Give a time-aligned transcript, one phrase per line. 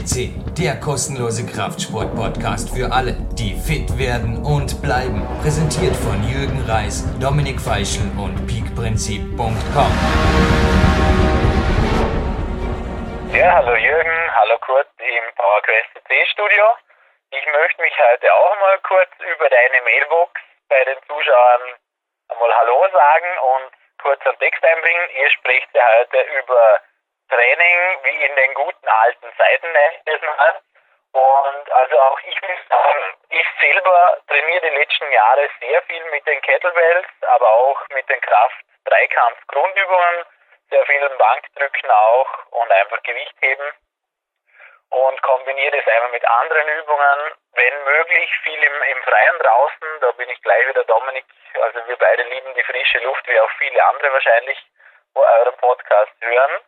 [0.00, 5.20] FCC, der kostenlose Kraftsport-Podcast für alle, die fit werden und bleiben.
[5.42, 9.92] Präsentiert von Jürgen Reis, Dominik Feischl und peakprinzip.com.
[13.36, 16.64] Ja, hallo Jürgen, hallo Kurt im PowerQuest CC Studio.
[17.30, 20.32] Ich möchte mich heute auch mal kurz über deine Mailbox
[20.68, 21.62] bei den Zuschauern
[22.28, 23.70] einmal Hallo sagen und
[24.02, 25.06] kurz einen Text einbringen.
[25.20, 26.80] Ihr sprecht ja heute über
[27.30, 30.60] Training wie in den guten alten Zeiten, nenne ich das mal.
[31.12, 36.24] Und also auch ich muss sagen, ich selber trainiere die letzten Jahre sehr viel mit
[36.26, 40.24] den Kettlebells, aber auch mit den Kraft-Dreikampf-Grundübungen,
[40.70, 43.72] sehr viel Bankdrücken auch und einfach Gewicht heben
[44.90, 50.12] und kombiniere das einfach mit anderen Übungen, wenn möglich viel im, im Freien draußen, da
[50.12, 51.24] bin ich gleich wieder Dominik,
[51.60, 54.58] also wir beide lieben die frische Luft, wie auch viele andere wahrscheinlich,
[55.14, 56.60] wo euren Podcast hören.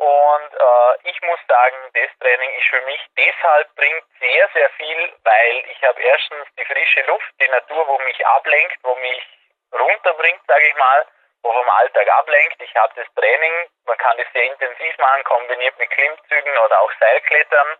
[0.00, 5.12] Und äh, ich muss sagen, das Training ist für mich deshalb bringt sehr, sehr viel,
[5.24, 9.22] weil ich habe erstens die frische Luft, die Natur, wo mich ablenkt, wo mich
[9.70, 11.06] runterbringt, sage ich mal,
[11.42, 12.62] wo vom Alltag ablenkt.
[12.62, 13.52] Ich habe das Training,
[13.84, 17.76] man kann das sehr intensiv machen, kombiniert mit Klimmzügen oder auch Seilklettern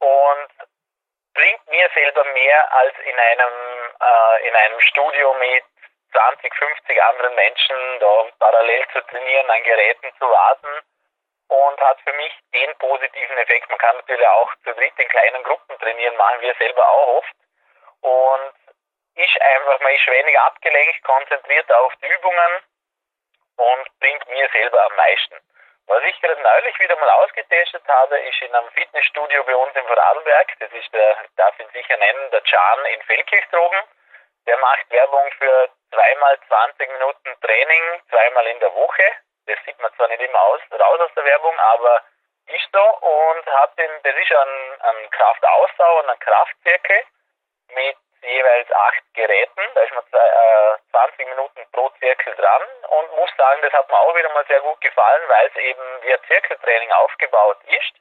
[0.00, 0.48] und
[1.34, 5.64] bringt mir selber mehr als in einem, äh, in einem Studio mit
[6.10, 10.82] 20, 50 anderen Menschen da parallel zu trainieren, an Geräten zu warten
[11.54, 13.68] und hat für mich den positiven Effekt.
[13.68, 17.34] Man kann natürlich auch zu dritt in kleinen Gruppen trainieren, machen wir selber auch oft.
[18.00, 18.54] Und
[19.14, 22.62] ist einfach, man ist weniger abgelenkt, konzentriert auf die Übungen
[23.56, 25.36] und bringt mir selber am meisten.
[25.86, 29.86] Was ich gerade neulich wieder mal ausgetestet habe, ist in einem Fitnessstudio bei uns im
[29.86, 30.52] Vorarlberg.
[30.58, 33.80] Das ist der, ich darf ihn sicher nennen, der Can in Feldkirchdrogen.
[34.46, 39.04] Der macht Werbung für zweimal 20 Minuten Training, zweimal in der Woche.
[39.46, 42.02] Das sieht man zwar nicht immer aus, raus aus der Werbung, aber
[42.46, 47.02] ist so und hat den, das ist ein, ein Kraftausdauer und ein Kraftzirkel
[47.74, 49.62] mit jeweils acht Geräten.
[49.74, 53.88] Da ist man zwei, äh, 20 Minuten pro Zirkel dran und muss sagen, das hat
[53.88, 57.92] mir auch wieder mal sehr gut gefallen, weil es eben wie ein Zirkeltraining aufgebaut ist.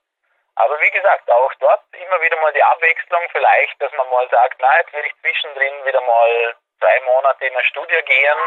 [0.56, 4.58] Aber wie gesagt, auch dort immer wieder mal die Abwechslung, vielleicht, dass man mal sagt,
[4.60, 8.40] na, jetzt will ich zwischendrin wieder mal zwei Monate in eine Studie gehen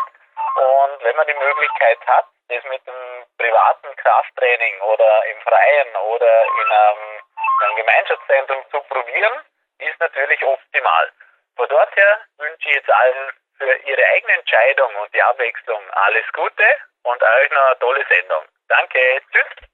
[0.55, 6.45] und wenn man die Möglichkeit hat, das mit dem privaten Krafttraining oder im Freien oder
[6.45, 9.45] in einem, in einem Gemeinschaftszentrum zu probieren,
[9.79, 11.13] ist natürlich optimal.
[11.57, 16.25] Von dort her wünsche ich jetzt allen für Ihre eigene Entscheidung und die Abwechslung alles
[16.33, 16.65] Gute
[17.03, 18.45] und euch noch eine tolle Sendung.
[18.69, 19.69] Danke, tschüss.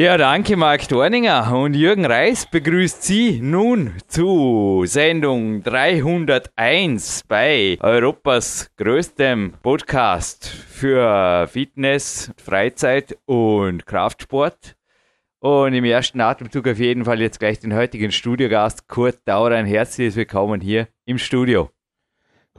[0.00, 8.70] Ja, danke Marc Dorninger und Jürgen Reis begrüßt Sie nun zu Sendung 301 bei Europas
[8.76, 14.76] größtem Podcast für Fitness, Freizeit und Kraftsport.
[15.40, 19.50] Und im ersten Atemzug auf jeden Fall jetzt gleich den heutigen Studiogast Kurt Dauer.
[19.50, 21.70] Ein herzliches Willkommen hier im Studio.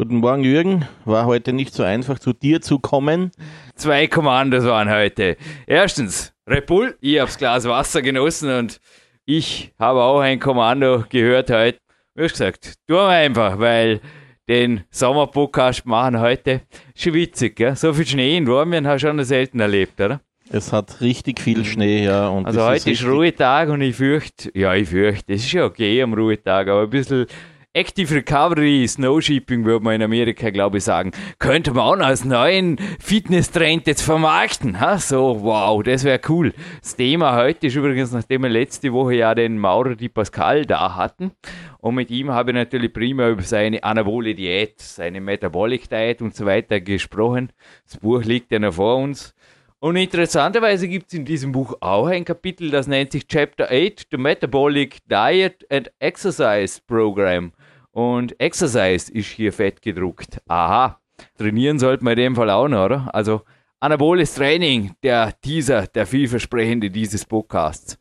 [0.02, 0.86] Guten Morgen, Jürgen.
[1.04, 3.32] War heute nicht so einfach, zu dir zu kommen.
[3.76, 5.36] Zwei Kommandos waren heute.
[5.68, 8.80] Erstens, Red Bull, ich hab's Glas Wasser genossen und
[9.26, 11.80] ich habe auch ein Kommando gehört heute.
[12.16, 14.00] Wie gesagt, tun wir einfach, weil
[14.48, 16.62] den Sommerpodcast machen heute
[16.96, 17.76] schon witzig, gell?
[17.76, 20.22] So viel Schnee in Wormien hast du schon selten erlebt, oder?
[20.50, 22.30] Es hat richtig viel Schnee, ja.
[22.30, 25.66] Und also heute ist, ist Ruhetag und ich fürchte, ja, ich fürchte, es ist ja
[25.66, 27.26] okay am Ruhetag, aber ein bisschen
[27.74, 31.12] Active Recovery, Snow Shipping würde man in Amerika, glaube ich, sagen.
[31.38, 34.80] Könnte man auch noch als neuen Fitness-Trend jetzt vermarkten.
[34.80, 34.98] Ha?
[34.98, 36.52] So, wow, das wäre cool.
[36.82, 40.96] Das Thema heute ist übrigens, nachdem wir letzte Woche ja den Maurer Di Pascal da
[40.96, 41.30] hatten.
[41.78, 46.36] Und mit ihm habe ich natürlich prima über seine anabole Diät, seine Metabolic Diet und
[46.36, 47.54] so weiter gesprochen.
[47.86, 49.36] Das Buch liegt ja noch vor uns.
[49.82, 54.08] Und interessanterweise gibt es in diesem Buch auch ein Kapitel, das nennt sich Chapter 8,
[54.12, 57.54] The Metabolic Diet and Exercise Program.
[57.92, 60.42] Und Exercise ist hier fett gedruckt.
[60.48, 61.00] Aha.
[61.38, 63.14] Trainieren sollte man in dem Fall auch noch, oder?
[63.14, 63.42] Also
[63.80, 67.98] anaboles Training, der Teaser, der vielversprechende dieses Podcasts.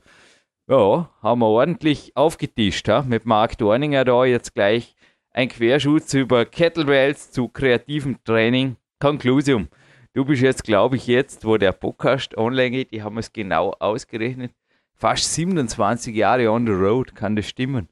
[0.68, 3.02] Ja, haben wir ordentlich aufgetischt, ha?
[3.02, 4.94] mit Marc Dorninger da jetzt gleich
[5.30, 8.76] ein Querschutz über Kettlebells zu kreativem Training.
[9.00, 9.68] Conclusium.
[10.12, 13.70] Du bist jetzt, glaube ich, jetzt, wo der Podcast online geht, die haben es genau
[13.78, 14.52] ausgerechnet,
[14.94, 17.88] fast 27 Jahre on the road, kann das stimmen?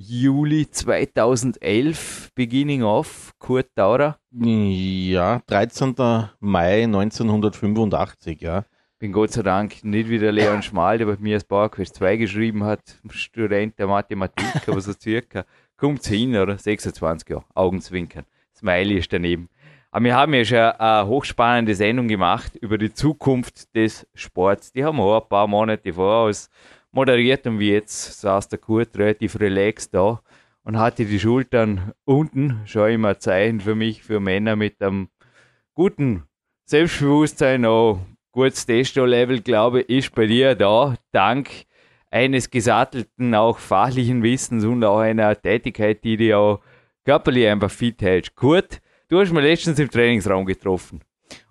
[0.00, 4.16] Juli 2011, beginning of, Kurt Daurer?
[4.30, 5.96] Ja, 13.
[6.38, 8.64] Mai 1985, ja.
[9.00, 12.16] Bin Gott sei Dank nicht wie der Leon Schmal, der bei mir das PowerQuest 2
[12.16, 12.78] geschrieben hat,
[13.10, 15.44] Student der Mathematik, aber so circa,
[15.76, 16.56] kommt hin, oder?
[16.56, 18.24] 26 Jahre, Augenzwinkern.
[18.56, 19.48] Smiley ist daneben.
[19.90, 24.70] Aber wir haben ja schon eine hochspannende Sendung gemacht über die Zukunft des Sports.
[24.70, 26.50] Die haben wir auch ein paar Monate voraus
[26.92, 30.20] moderiert und wie jetzt saß der Kurt relativ relaxed da
[30.64, 32.60] und hatte die Schultern unten.
[32.64, 35.08] Schon immer Zeichen für mich, für Männer mit einem
[35.74, 36.24] guten
[36.64, 38.00] Selbstbewusstsein, auch
[38.32, 41.48] gutes Testo-Level, glaube ich, ist bei dir da, dank
[42.10, 46.60] eines gesattelten, auch fachlichen Wissens und auch einer Tätigkeit, die dir auch
[47.04, 48.34] körperlich einfach fit hält.
[48.34, 51.00] Kurt, du hast mir letztens im Trainingsraum getroffen.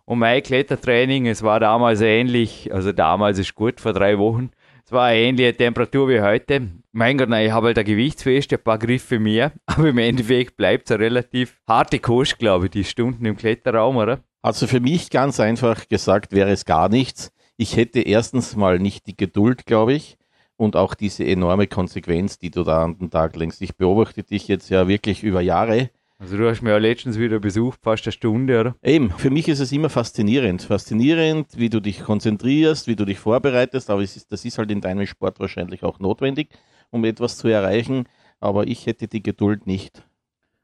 [0.05, 4.51] Und mein Klettertraining, es war damals ähnlich, also damals ist gut, vor drei Wochen,
[4.87, 6.65] es war eine ähnliche Temperatur wie heute.
[6.93, 10.55] Mein Gott, nein, ich habe halt ein Gewichtsfest, ein paar Griffe mehr, aber im Endeffekt
[10.55, 14.23] bleibt es eine relativ harte Kost, glaube ich, die Stunden im Kletterraum, oder?
[14.41, 17.33] Also für mich ganz einfach gesagt wäre es gar nichts.
[17.57, 20.17] Ich hätte erstens mal nicht die Geduld, glaube ich,
[20.55, 23.61] und auch diese enorme Konsequenz, die du da an den Tag lenkst.
[23.61, 25.89] Ich beobachte dich jetzt ja wirklich über Jahre
[26.19, 28.75] also du hast mir ja letztens wieder besucht, fast eine Stunde, oder?
[28.81, 30.63] Eben, für mich ist es immer faszinierend.
[30.63, 34.81] Faszinierend, wie du dich konzentrierst, wie du dich vorbereitest, aber ist, das ist halt in
[34.81, 36.49] deinem Sport wahrscheinlich auch notwendig,
[36.89, 38.05] um etwas zu erreichen,
[38.39, 40.03] aber ich hätte die Geduld nicht.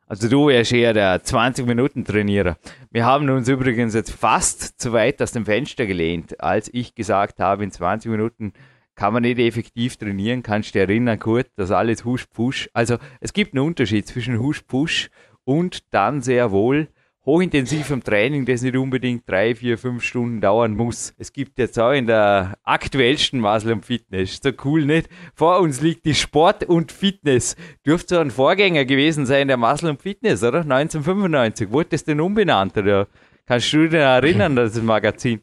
[0.07, 2.57] Also du wärst eher der 20-Minuten-Trainierer.
[2.91, 7.39] Wir haben uns übrigens jetzt fast zu weit aus dem Fenster gelehnt, als ich gesagt
[7.39, 8.53] habe, in 20 Minuten
[8.95, 10.43] kann man nicht effektiv trainieren.
[10.43, 12.69] Kannst du dich erinnern, Kurt, dass alles Husch-Push.
[12.73, 15.09] Also es gibt einen Unterschied zwischen Husch-Push
[15.45, 16.87] und dann sehr wohl
[17.25, 21.13] hochintensivem Training, das nicht unbedingt drei, vier, fünf Stunden dauern muss.
[21.17, 25.07] Es gibt jetzt auch in der aktuellsten Muscle Fitness, so cool nicht?
[25.33, 27.55] Vor uns liegt die Sport und Fitness.
[27.85, 30.61] Dürfte so ein Vorgänger gewesen sein der Muscle Fitness, oder?
[30.61, 31.71] 1995.
[31.71, 33.07] Wurde das denn umbenannt, oder?
[33.45, 35.41] Kannst du dich erinnern, das Magazin?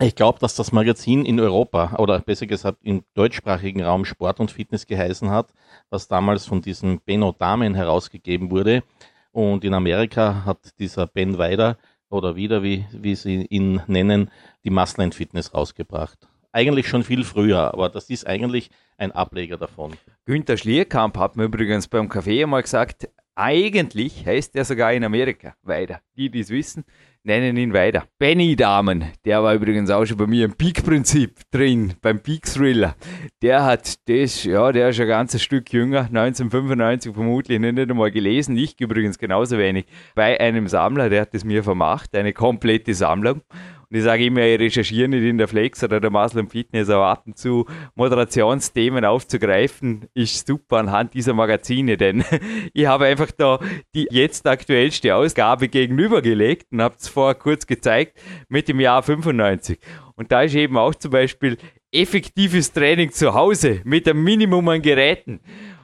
[0.00, 4.50] Ich glaube, dass das Magazin in Europa oder besser gesagt im deutschsprachigen Raum Sport und
[4.50, 5.52] Fitness geheißen hat,
[5.90, 8.82] was damals von diesem Benno Damen herausgegeben wurde.
[9.32, 11.78] Und in Amerika hat dieser Ben Weider
[12.10, 14.30] oder wieder, wie, wie sie ihn nennen,
[14.64, 16.28] die Muscle Fitness rausgebracht.
[16.52, 19.94] Eigentlich schon viel früher, aber das ist eigentlich ein Ableger davon.
[20.26, 25.54] Günter Schlierkamp hat mir übrigens beim Café einmal gesagt, eigentlich heißt er sogar in Amerika
[25.62, 26.00] Weider.
[26.16, 26.84] Die, die es wissen,
[27.24, 28.04] nennen ihn weiter.
[28.18, 32.96] Benny Damen, der war übrigens auch schon bei mir im Peak-Prinzip drin, beim Peak-Thriller.
[33.42, 38.56] Der hat das, ja, der ist ein ganzes Stück jünger, 1995 vermutlich, nicht einmal gelesen,
[38.56, 43.42] ich übrigens genauso wenig, bei einem Sammler, der hat es mir vermacht, eine komplette Sammlung.
[43.92, 47.08] Und ich sage immer, ich recherchiere nicht in der Flex oder der Muslim Fitness, aber
[47.08, 52.24] ab und zu Moderationsthemen aufzugreifen, ist super anhand dieser Magazine, denn
[52.72, 53.60] ich habe einfach da
[53.94, 58.18] die jetzt aktuellste Ausgabe gegenübergelegt und habe es vorher kurz gezeigt
[58.48, 59.78] mit dem Jahr 95.
[60.16, 61.58] Und da ist eben auch zum Beispiel
[61.92, 65.40] effektives Training zu Hause mit einem Minimum an Geräten.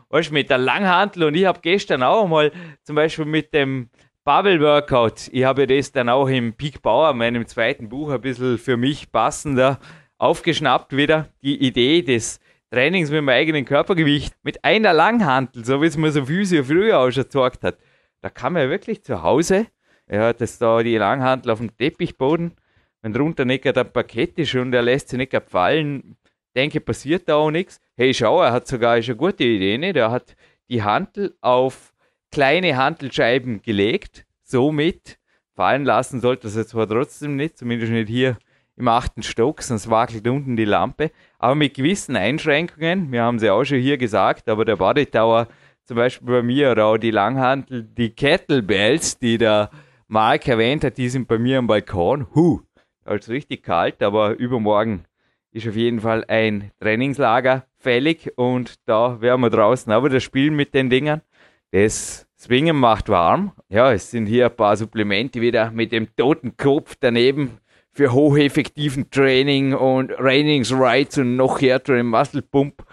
[0.09, 2.53] Weißt, mit der Langhantel und ich habe gestern auch mal
[2.85, 3.91] zum Beispiel mit dem
[4.29, 5.31] Bubble Workout.
[5.33, 9.11] Ich habe das dann auch im Peak Power, meinem zweiten Buch, ein bisschen für mich
[9.11, 9.81] passender
[10.19, 11.31] aufgeschnappt wieder.
[11.43, 12.39] Die Idee des
[12.71, 16.99] Trainings mit meinem eigenen Körpergewicht mit einer Langhantel, so wie es mir so Physio früher
[16.99, 17.79] auch schon gezeigt hat.
[18.21, 19.67] Da kann man wirklich zu Hause,
[20.07, 22.53] er hat das da die Langhantel auf dem Teppichboden,
[23.01, 26.19] wenn drunter nicht gerade ein Parkett ist und er lässt sich nicht fallen,
[26.55, 27.81] denke, passiert da auch nichts.
[27.97, 29.97] Hey, schau, er hat sogar eine gute Idee, nicht?
[29.97, 30.37] Er hat
[30.69, 31.95] die Hantel auf
[32.31, 35.19] kleine Handelscheiben gelegt, somit
[35.55, 38.39] fallen lassen sollte das jetzt zwar trotzdem nicht, zumindest nicht hier
[38.77, 43.51] im achten Stock, sonst wackelt unten die Lampe, aber mit gewissen Einschränkungen, wir haben sie
[43.51, 45.49] auch schon hier gesagt, aber der Bodytower,
[45.85, 49.71] zum Beispiel bei mir oder auch die Langhandel, die Kettlebells, die der
[50.07, 52.61] Mark erwähnt hat, die sind bei mir am Balkon, huh,
[53.05, 55.07] also richtig kalt, aber übermorgen
[55.51, 60.55] ist auf jeden Fall ein Trainingslager fällig und da werden wir draußen aber das Spielen
[60.55, 61.23] mit den Dingern.
[61.71, 63.53] Das Swingen macht warm.
[63.69, 67.59] Ja, es sind hier ein paar Supplemente wieder mit dem toten Kopf daneben
[67.93, 72.85] für hocheffektiven Training und Rainings Rights und noch härteren Muscle Pump.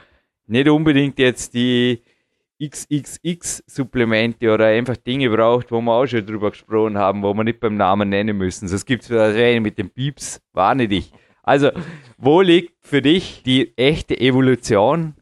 [0.48, 2.01] Nicht unbedingt jetzt die
[2.62, 7.60] XXX-Supplemente oder einfach Dinge braucht, wo wir auch schon drüber gesprochen haben, wo wir nicht
[7.60, 8.67] beim Namen nennen müssen.
[8.67, 11.12] Sonst gibt es mit den Pieps, warne dich.
[11.44, 11.72] Also,
[12.17, 15.13] wo liegt für dich die echte Evolution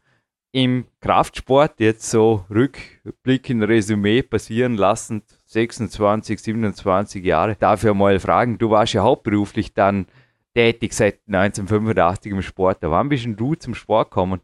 [0.52, 8.70] im Kraftsport jetzt so rückblickend Resümee passieren lassend, 26, 27 Jahre, dafür mal fragen, du
[8.70, 10.06] warst ja hauptberuflich dann
[10.54, 12.78] tätig seit 1985 im Sport.
[12.80, 14.40] Da wann bist denn du zum Sport gekommen?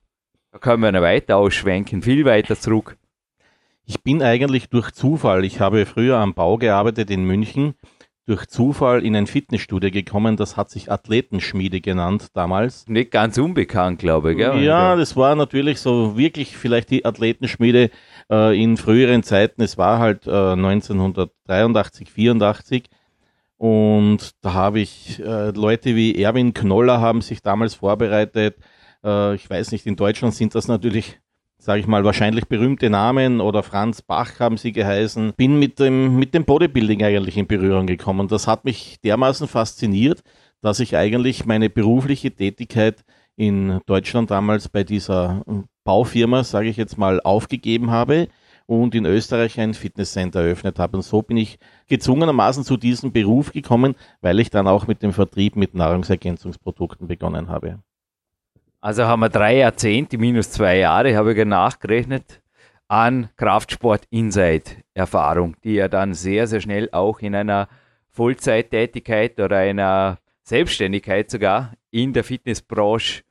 [0.52, 2.98] Da können wir noch weiter ausschwenken, viel weiter zurück.
[3.86, 7.74] Ich bin eigentlich durch Zufall, ich habe früher am Bau gearbeitet in München
[8.30, 12.86] durch Zufall in ein Fitnessstudio gekommen, das hat sich Athletenschmiede genannt damals.
[12.86, 14.38] Nicht ganz unbekannt, glaube ich.
[14.38, 14.62] Gell?
[14.62, 17.90] Ja, das war natürlich so wirklich vielleicht die Athletenschmiede
[18.30, 19.62] äh, in früheren Zeiten.
[19.62, 22.84] Es war halt äh, 1983, 84
[23.56, 28.56] und da habe ich äh, Leute wie Erwin Knoller haben sich damals vorbereitet,
[29.02, 31.18] Äh, ich weiß nicht, in Deutschland sind das natürlich
[31.60, 36.16] sage ich mal, wahrscheinlich berühmte Namen oder Franz Bach haben sie geheißen, bin mit dem,
[36.16, 38.28] mit dem Bodybuilding eigentlich in Berührung gekommen.
[38.28, 40.22] Das hat mich dermaßen fasziniert,
[40.62, 43.04] dass ich eigentlich meine berufliche Tätigkeit
[43.36, 45.44] in Deutschland damals bei dieser
[45.84, 48.28] Baufirma, sage ich jetzt mal, aufgegeben habe
[48.66, 50.96] und in Österreich ein Fitnesscenter eröffnet habe.
[50.96, 55.12] Und so bin ich gezwungenermaßen zu diesem Beruf gekommen, weil ich dann auch mit dem
[55.12, 57.80] Vertrieb mit Nahrungsergänzungsprodukten begonnen habe.
[58.82, 62.40] Also haben wir drei Jahrzehnte minus zwei Jahre, habe ich nachgerechnet,
[62.88, 67.68] an Kraftsport Inside Erfahrung, die ja dann sehr, sehr schnell auch in einer
[68.08, 73.22] Vollzeittätigkeit oder einer Selbstständigkeit sogar in der Fitnessbranche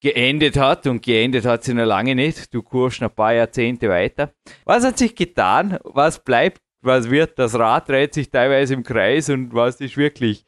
[0.00, 2.52] geendet hat und geendet hat sie noch lange nicht.
[2.52, 4.32] Du kurst noch ein paar Jahrzehnte weiter.
[4.66, 5.78] Was hat sich getan?
[5.82, 6.60] Was bleibt?
[6.82, 7.38] Was wird?
[7.38, 10.44] Das Rad dreht sich teilweise im Kreis und was ist wirklich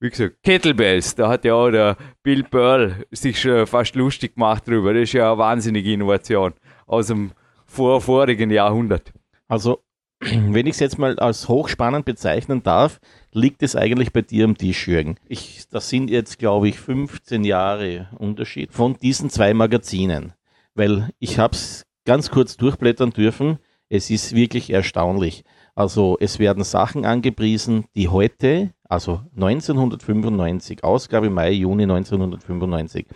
[0.00, 4.66] wie gesagt, Kettlebells, da hat ja auch der Bill Pearl sich schon fast lustig gemacht
[4.66, 4.94] drüber.
[4.94, 6.54] Das ist ja eine wahnsinnige Innovation
[6.86, 7.32] aus dem
[7.66, 9.12] vor, vorigen Jahrhundert.
[9.46, 9.84] Also,
[10.20, 12.98] wenn ich es jetzt mal als hochspannend bezeichnen darf,
[13.32, 15.16] liegt es eigentlich bei dir am Tisch, Jürgen.
[15.28, 20.32] Ich, das sind jetzt, glaube ich, 15 Jahre Unterschied von diesen zwei Magazinen.
[20.74, 23.58] Weil ich habe es ganz kurz durchblättern dürfen.
[23.90, 25.44] Es ist wirklich erstaunlich.
[25.74, 33.06] Also es werden Sachen angepriesen, die heute also 1995, Ausgabe Mai, Juni 1995.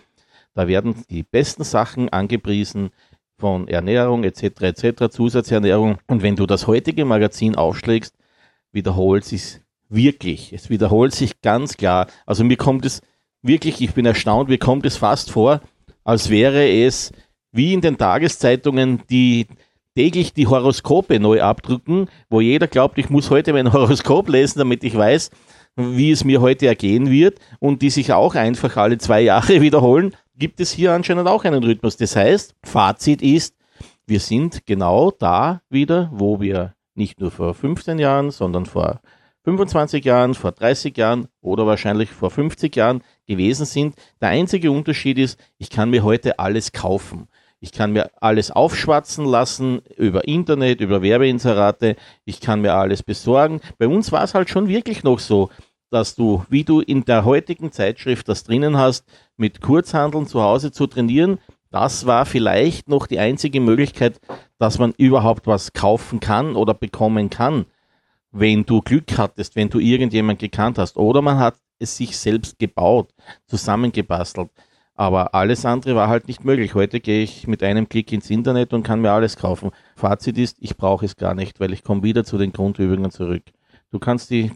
[0.53, 2.91] Da werden die besten Sachen angepriesen
[3.37, 4.61] von Ernährung etc.
[4.61, 5.09] etc.
[5.11, 5.97] Zusatzernährung.
[6.07, 8.15] Und wenn du das heutige Magazin aufschlägst,
[8.71, 10.53] wiederholt sich wirklich.
[10.53, 12.07] Es wiederholt sich ganz klar.
[12.25, 13.01] Also mir kommt es
[13.41, 15.59] wirklich, ich bin erstaunt, mir kommt es fast vor,
[16.05, 17.11] als wäre es
[17.51, 19.47] wie in den Tageszeitungen, die
[19.95, 24.83] täglich die Horoskope neu abdrucken, wo jeder glaubt, ich muss heute mein Horoskop lesen, damit
[24.83, 25.31] ich weiß,
[25.75, 30.15] wie es mir heute ergehen wird und die sich auch einfach alle zwei Jahre wiederholen,
[30.37, 31.97] gibt es hier anscheinend auch einen Rhythmus.
[31.97, 33.55] Das heißt, Fazit ist,
[34.07, 39.01] wir sind genau da wieder, wo wir nicht nur vor 15 Jahren, sondern vor
[39.43, 43.95] 25 Jahren, vor 30 Jahren oder wahrscheinlich vor 50 Jahren gewesen sind.
[44.21, 47.27] Der einzige Unterschied ist, ich kann mir heute alles kaufen.
[47.65, 51.95] Ich kann mir alles aufschwatzen lassen über Internet, über Werbeinserate.
[52.23, 53.59] Ich kann mir alles besorgen.
[53.79, 55.49] Bei uns war es halt schon wirklich noch so,
[55.89, 59.03] dass du, wie du in der heutigen Zeitschrift das drinnen hast,
[59.35, 61.39] mit Kurzhandeln zu Hause zu trainieren,
[61.71, 64.21] das war vielleicht noch die einzige Möglichkeit,
[64.59, 67.65] dass man überhaupt was kaufen kann oder bekommen kann,
[68.31, 70.97] wenn du Glück hattest, wenn du irgendjemand gekannt hast.
[70.97, 73.09] Oder man hat es sich selbst gebaut,
[73.47, 74.51] zusammengebastelt.
[74.97, 76.73] Aber alles andere war halt nicht möglich.
[76.73, 79.71] Heute gehe ich mit einem Klick ins Internet und kann mir alles kaufen.
[79.95, 83.43] Fazit ist, ich brauche es gar nicht, weil ich komme wieder zu den Grundübungen zurück.
[83.91, 84.53] Du kannst die,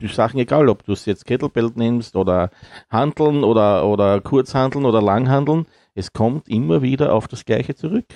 [0.00, 2.50] die Sachen, egal ob du es jetzt Kettlebell nimmst oder
[2.88, 8.06] Handeln oder, oder Kurzhandeln oder Langhandeln, es kommt immer wieder auf das Gleiche zurück.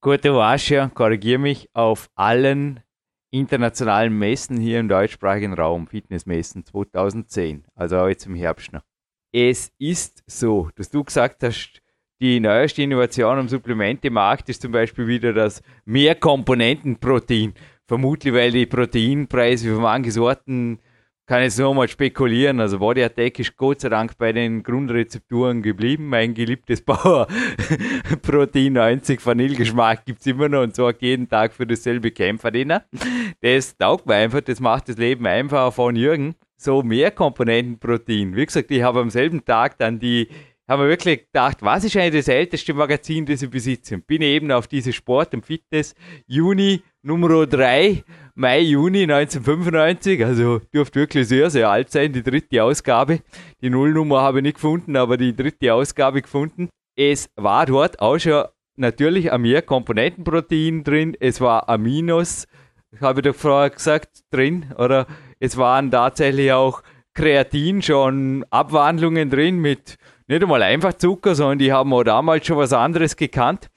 [0.00, 2.80] Gut, du warst ja, korrigiere mich, auf allen
[3.30, 8.82] internationalen Messen hier im deutschsprachigen Raum, Fitnessmessen 2010, also jetzt im Herbst noch
[9.32, 11.80] es ist so, dass du gesagt hast,
[12.20, 17.54] die neueste Innovation am Supplementemarkt ist zum Beispiel wieder das Mehrkomponentenprotein.
[17.88, 20.78] Vermutlich, weil die Proteinpreise für manche Sorten,
[21.26, 22.60] kann jetzt nur mal spekulieren.
[22.60, 26.08] Also Body ist Gott sei Dank bei den Grundrezepturen geblieben.
[26.08, 27.26] Mein geliebtes Bauer
[28.22, 32.84] Protein 90 Vanillegeschmack gibt es immer noch und sorgt jeden Tag für dasselbe Kämpferdiener.
[33.40, 38.36] Das taugt mir einfach, das macht das Leben einfacher von Jürgen so mehr Komponentenprotein.
[38.36, 40.28] Wie gesagt, ich habe am selben Tag dann die,
[40.68, 43.96] haben wir wirklich gedacht, was ist eigentlich das älteste Magazin, das ich besitze?
[43.96, 45.94] Und bin eben auf diese Sport und Fitness
[46.26, 48.04] Juni Nummer 3,
[48.34, 53.20] Mai, Juni 1995, also dürfte wirklich sehr, sehr alt sein, die dritte Ausgabe.
[53.60, 56.68] Die Nullnummer habe ich nicht gefunden, aber die dritte Ausgabe gefunden.
[56.96, 58.44] Es war dort auch schon
[58.76, 62.46] natürlich ein mehr Komponentenprotein drin, es war Aminos,
[63.00, 65.06] habe ich doch vorher gesagt, drin, oder
[65.42, 66.84] es waren tatsächlich auch
[67.14, 72.58] Kreatin schon Abwandlungen drin mit nicht einmal einfach Zucker, sondern die haben auch damals schon
[72.58, 73.68] was anderes gekannt.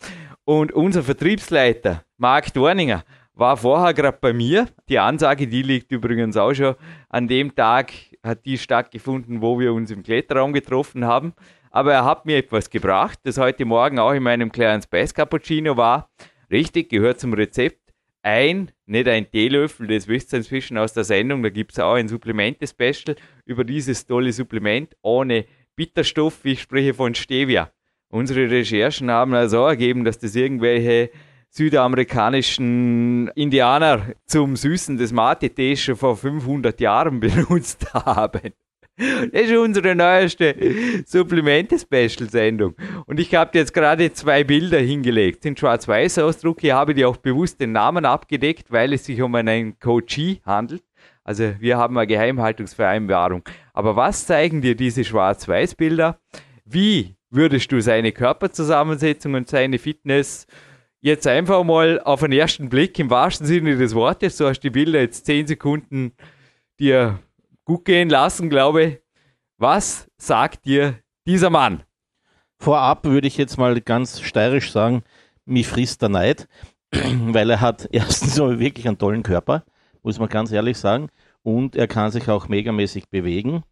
[0.44, 3.04] Und unser Vertriebsleiter, Marc Dorninger,
[3.34, 4.68] war vorher gerade bei mir.
[4.90, 6.76] Die Ansage, die liegt übrigens auch schon
[7.10, 7.92] an dem Tag,
[8.24, 11.34] hat die stattgefunden, wo wir uns im Kletterraum getroffen haben.
[11.72, 15.76] Aber er hat mir etwas gebracht, das heute Morgen auch in meinem kleinen Space Cappuccino
[15.76, 16.12] war.
[16.52, 17.85] Richtig, gehört zum Rezept
[18.26, 21.94] ein, nicht ein Teelöffel, das wisst ihr inzwischen aus der Sendung, da gibt es auch
[21.94, 23.16] ein Supplemente-Special
[23.46, 27.72] über dieses tolle Supplement ohne Bitterstoff, ich spreche von Stevia.
[28.10, 31.12] Unsere Recherchen haben also ergeben, dass das irgendwelche
[31.50, 38.54] südamerikanischen Indianer zum Süßen des Mate-Tees schon vor 500 Jahren benutzt haben.
[38.98, 40.56] Das ist unsere neueste
[41.06, 42.76] Supplemente-Special-Sendung.
[43.06, 45.44] Und ich habe jetzt gerade zwei Bilder hingelegt.
[45.44, 46.62] Sind Schwarz-Weiß-Ausdruck.
[46.62, 50.84] Hier habe ich auch bewusst den Namen abgedeckt, weil es sich um einen Coachee handelt.
[51.26, 53.44] Also wir haben eine Geheimhaltungsvereinbarung.
[53.74, 56.20] Aber was zeigen dir diese Schwarz-Weiß-Bilder?
[56.64, 60.48] Wie würdest du seine Körperzusammensetzung und seine Fitness
[61.02, 64.70] jetzt einfach mal auf den ersten Blick im wahrsten Sinne des Wortes, so hast du
[64.70, 66.14] die Bilder jetzt zehn Sekunden
[66.80, 67.20] dir
[67.66, 69.00] gut gehen lassen, glaube ich.
[69.58, 71.84] Was sagt dir dieser Mann?
[72.58, 75.04] Vorab würde ich jetzt mal ganz steirisch sagen,
[75.46, 76.48] mich frisst der Neid,
[76.92, 79.64] weil er hat erstens wirklich einen tollen Körper,
[80.04, 81.10] muss man ganz ehrlich sagen,
[81.44, 83.64] und er kann sich auch megamäßig bewegen.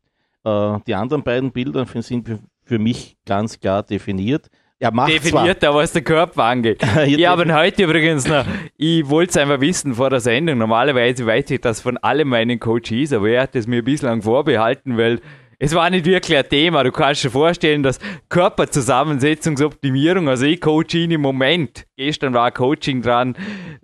[0.44, 4.50] Äh, die anderen beiden Bilder sind für mich ganz klar definiert.
[4.92, 6.82] Macht definiert zwar, was der Körper angeht.
[7.08, 8.46] ja, aber heute übrigens noch,
[8.78, 10.58] ich wollte es einfach wissen vor der Sendung.
[10.58, 14.98] Normalerweise weiß ich das von allen meinen Coaches, aber er hat es mir bislang vorbehalten,
[14.98, 15.22] weil
[15.64, 16.84] es war nicht wirklich ein Thema.
[16.84, 21.86] Du kannst dir vorstellen, dass Körperzusammensetzungsoptimierung, also ich coache ihn im Moment.
[21.96, 23.38] Gestern war Coaching dran.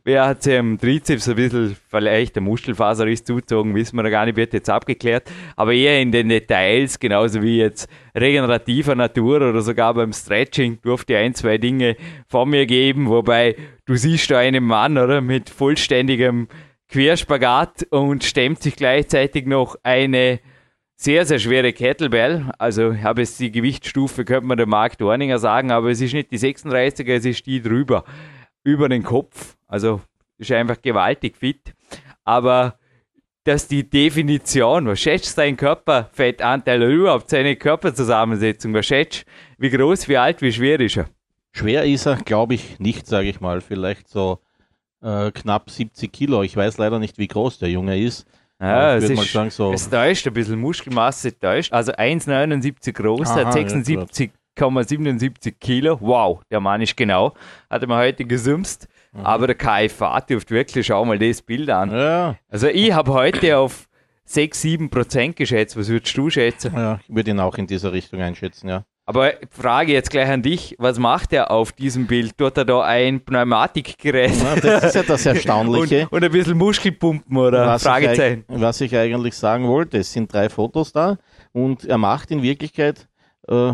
[0.04, 4.10] Wer hat sich am Trizeps ein bisschen vielleicht der Muskelfaser ist zugezogen, wissen wir noch
[4.10, 5.32] gar nicht, wird jetzt abgeklärt.
[5.56, 11.16] Aber eher in den Details, genauso wie jetzt regenerativer Natur oder sogar beim Stretching durfte
[11.16, 11.96] ein, zwei Dinge
[12.28, 13.08] von mir geben.
[13.08, 13.56] Wobei
[13.86, 16.50] du siehst da einen Mann, oder, mit vollständigem
[16.90, 20.42] Querspagat und stemmt sich gleichzeitig noch eine
[21.02, 22.52] sehr, sehr schwere Kettlebell.
[22.58, 26.14] Also ich habe jetzt die Gewichtsstufe, könnte man der Mark Dorninger sagen, aber es ist
[26.14, 28.04] nicht die 36er, es ist die drüber,
[28.64, 29.56] über den Kopf.
[29.66, 30.02] Also
[30.38, 31.74] ist einfach gewaltig fit.
[32.26, 32.78] Aber
[33.46, 39.26] dass die Definition, was schätzt dein Körperfettanteil überhaupt seine Körperzusammensetzung, was schätzt,
[39.58, 41.06] wie groß, wie alt, wie schwer ist er?
[41.54, 43.62] Schwer ist er, glaube ich, nicht, sage ich mal.
[43.62, 44.40] Vielleicht so
[45.02, 46.44] äh, knapp 70 Kilo.
[46.44, 48.28] Ich weiß leider nicht, wie groß der Junge ist.
[48.62, 51.72] Ja, es, ist, sagen, so es täuscht, ein bisschen Muskelmasse täuscht.
[51.72, 55.98] Also 1,79 groß, Aha, hat 76,77 Kilo.
[56.02, 57.34] Wow, der Mann ist genau.
[57.70, 58.90] Hat er mir heute gesumst.
[59.14, 59.26] Mhm.
[59.26, 61.92] Aber der KFA dürfte wirklich, schau mal das Bild an.
[61.92, 62.36] Ja.
[62.50, 63.88] Also ich habe heute auf
[64.26, 65.78] 6, 7 Prozent geschätzt.
[65.78, 66.74] Was würdest du schätzen?
[66.76, 68.84] Ja, ich würde ihn auch in dieser Richtung einschätzen, ja.
[69.10, 72.38] Aber Frage jetzt gleich an dich, was macht er auf diesem Bild?
[72.38, 74.36] Tut er da ein Pneumatikgerät?
[74.40, 76.02] Ja, das ist ja das Erstaunliche.
[76.12, 78.46] und, und, ein bisschen Muskelpumpen oder was Fragezeichen?
[78.48, 81.18] Ich, was ich eigentlich sagen wollte, es sind drei Fotos da
[81.54, 83.08] und er macht in Wirklichkeit,
[83.48, 83.74] äh,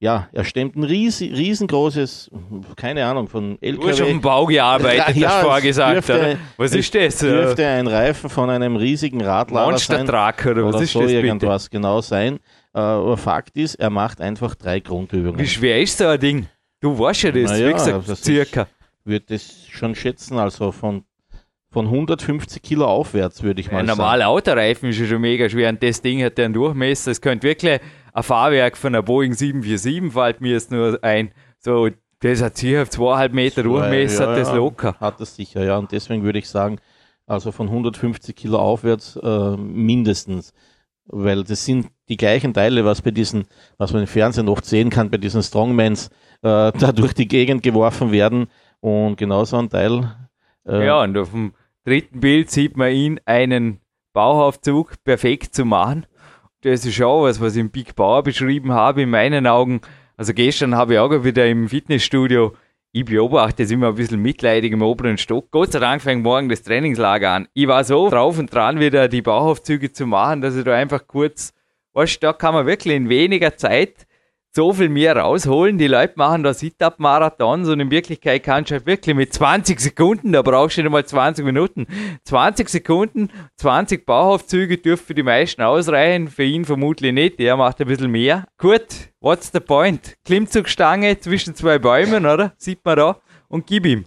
[0.00, 2.32] ja, er stemmt ein ries, riesengroßes,
[2.74, 3.84] keine Ahnung, von LKW.
[3.84, 6.38] Du hast auf dem Bau gearbeitet, ja, hast vorgesagt, dürfte?
[6.56, 7.18] Was ist das?
[7.18, 10.06] Dürfte ein Reifen von einem riesigen Radlader sein.
[10.08, 11.76] Monster oder was oder ist so das irgendwas bitte?
[11.76, 12.40] genau sein.
[12.74, 15.38] Äh, aber Fakt ist, er macht einfach drei Grundübungen.
[15.38, 16.46] Wie schwer ist so ein Ding?
[16.80, 18.66] Du weißt ja das, naja, wie gesagt, das circa.
[19.04, 21.04] Ich würde das schon schätzen, also von,
[21.70, 23.98] von 150 Kilo aufwärts, würde ich mal ein sagen.
[24.00, 27.10] Ein normaler Autoreifen ist ja schon mega schwer und das Ding hat ja einen Durchmesser.
[27.10, 27.80] Es könnte wirklich
[28.12, 31.32] ein Fahrwerk von einer Boeing 747, fällt mir jetzt nur ein.
[31.58, 31.88] So,
[32.20, 34.96] das hat sicher zweieinhalb Meter Durchmesser, ja, das ja, locker.
[34.98, 35.78] Hat das sicher, ja.
[35.78, 36.78] Und deswegen würde ich sagen,
[37.26, 40.52] also von 150 Kilo aufwärts äh, mindestens
[41.06, 43.46] weil das sind die gleichen Teile, was bei diesen,
[43.78, 46.08] was man im Fernsehen oft sehen kann, bei diesen Strongmans,
[46.42, 48.48] äh, da durch die Gegend geworfen werden
[48.80, 50.14] und genauso ein Teil.
[50.66, 53.80] Äh, ja, und auf dem dritten Bild sieht man ihn einen
[54.12, 56.06] Bauaufzug perfekt zu machen.
[56.62, 59.80] Das ist auch was, was ich im Big Bauer beschrieben habe, in meinen Augen.
[60.16, 62.54] Also gestern habe ich auch wieder im Fitnessstudio
[62.94, 65.50] ich beobachte es immer ein bisschen mitleidig im oberen Stock.
[65.50, 67.48] Gott sei Dank fängt morgen das Trainingslager an.
[67.54, 71.06] Ich war so drauf und dran, wieder die Bauaufzüge zu machen, dass ich da einfach
[71.06, 71.54] kurz,
[71.94, 74.06] weißt da kann man wirklich in weniger Zeit
[74.54, 75.78] so viel mehr rausholen.
[75.78, 80.32] Die Leute machen da Sit-Up-Marathons und in Wirklichkeit kannst du halt wirklich mit 20 Sekunden,
[80.32, 81.86] da brauchst du nicht mal 20 Minuten,
[82.24, 87.80] 20 Sekunden, 20 Bauaufzüge dürfen für die meisten ausreichen, für ihn vermutlich nicht, der macht
[87.80, 88.46] ein bisschen mehr.
[88.58, 90.16] Gut, what's the point?
[90.24, 92.52] Klimmzugstange zwischen zwei Bäumen, oder?
[92.58, 94.04] Sieht man da und gib ihm.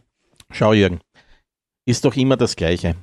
[0.51, 0.99] Schau, Jürgen,
[1.86, 2.95] ist doch immer das Gleiche.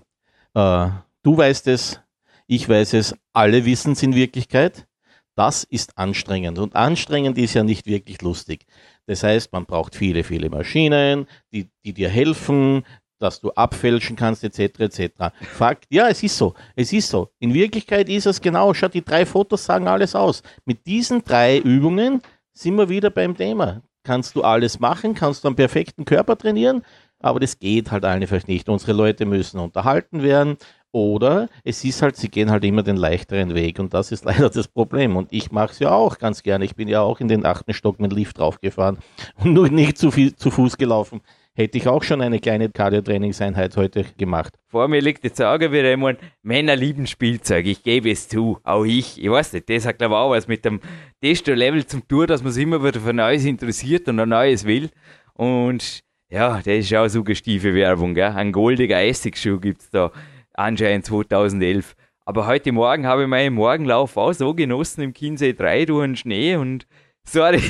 [0.54, 0.88] Äh,
[1.22, 2.00] du weißt es,
[2.46, 4.86] ich weiß es, alle wissen es in Wirklichkeit.
[5.34, 8.66] Das ist anstrengend und anstrengend ist ja nicht wirklich lustig.
[9.06, 12.84] Das heißt, man braucht viele, viele Maschinen, die, die dir helfen,
[13.18, 14.80] dass du abfälschen kannst, etc.
[14.80, 15.34] etc.
[15.40, 16.54] Fakt, ja, es ist so.
[16.74, 17.30] Es ist so.
[17.38, 18.74] In Wirklichkeit ist es genau.
[18.74, 20.42] Schau, die drei Fotos sagen alles aus.
[20.64, 22.20] Mit diesen drei Übungen
[22.52, 23.82] sind wir wieder beim Thema.
[24.02, 26.82] Kannst du alles machen, kannst du einen perfekten Körper trainieren,
[27.20, 28.68] aber das geht halt einfach nicht.
[28.68, 30.56] Unsere Leute müssen unterhalten werden
[30.92, 34.50] oder es ist halt, sie gehen halt immer den leichteren Weg und das ist leider
[34.50, 35.16] das Problem.
[35.16, 36.64] Und ich mache es ja auch ganz gerne.
[36.64, 38.98] Ich bin ja auch in den achten Stock mit Lift draufgefahren
[39.42, 41.22] und nur nicht zu viel zu Fuß gelaufen.
[41.54, 44.54] hätte ich auch schon eine kleine Cardio-Trainingseinheit heute gemacht.
[44.68, 48.84] Vor mir liegt die Sage wieder einmal, Männer lieben Spielzeug, ich gebe es zu, auch
[48.84, 49.22] ich.
[49.22, 50.80] Ich weiß nicht, das hat glaube ich auch was mit dem
[51.22, 54.90] Testo-Level zum Tour, dass man sich immer wieder für Neues interessiert und ein Neues will.
[55.34, 58.32] Und ja, das ist auch suggestive Werbung, gell?
[58.32, 60.10] Ein goldiger Essigschuh gibt es da
[60.54, 61.94] anscheinend 2011.
[62.24, 66.16] Aber heute Morgen habe ich meinen Morgenlauf auch so genossen im Chiemsee 3 durch den
[66.16, 66.86] Schnee und
[67.24, 67.62] sorry,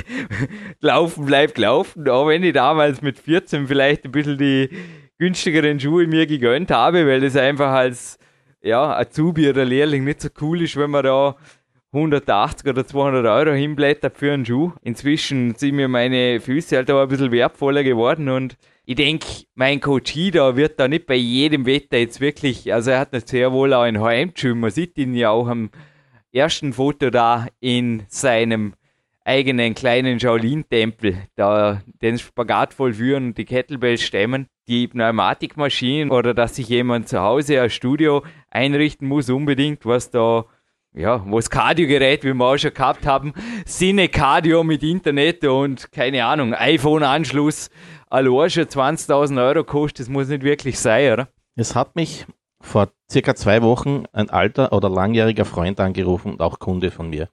[0.80, 4.70] laufen bleibt laufen, auch wenn ich damals mit 14 vielleicht ein bisschen die
[5.18, 8.18] günstigeren Schuhe mir gegönnt habe, weil das einfach als
[8.62, 11.36] ja, Azubi oder Lehrling nicht so cool ist, wenn man da
[11.92, 14.72] 180 oder 200 Euro hinblättert für einen Schuh.
[14.82, 18.56] Inzwischen sind mir meine Füße halt auch ein bisschen wertvoller geworden und
[18.92, 23.00] ich denke, mein Coach da wird da nicht bei jedem Wetter jetzt wirklich, also er
[23.00, 25.70] hat nicht sehr wohl auch ein HM-Gym, man sieht ihn ja auch am
[26.30, 28.74] ersten Foto da in seinem
[29.24, 36.56] eigenen kleinen Shaolin-Tempel, da den Spagat vollführen und die Kettlebells stemmen, die Pneumatikmaschinen oder dass
[36.56, 40.44] sich jemand zu Hause ein Studio einrichten muss, unbedingt, was da,
[40.94, 43.32] ja, wo das Cardio-Gerät, wie wir auch schon gehabt haben,
[43.64, 47.70] Sinne Cardio mit Internet und keine Ahnung, iPhone-Anschluss,
[48.10, 51.28] allein schon 20.000 Euro kostet, das muss nicht wirklich sein, oder?
[51.56, 52.26] Es hat mich
[52.60, 57.28] vor circa zwei Wochen ein alter oder langjähriger Freund angerufen und auch Kunde von mir.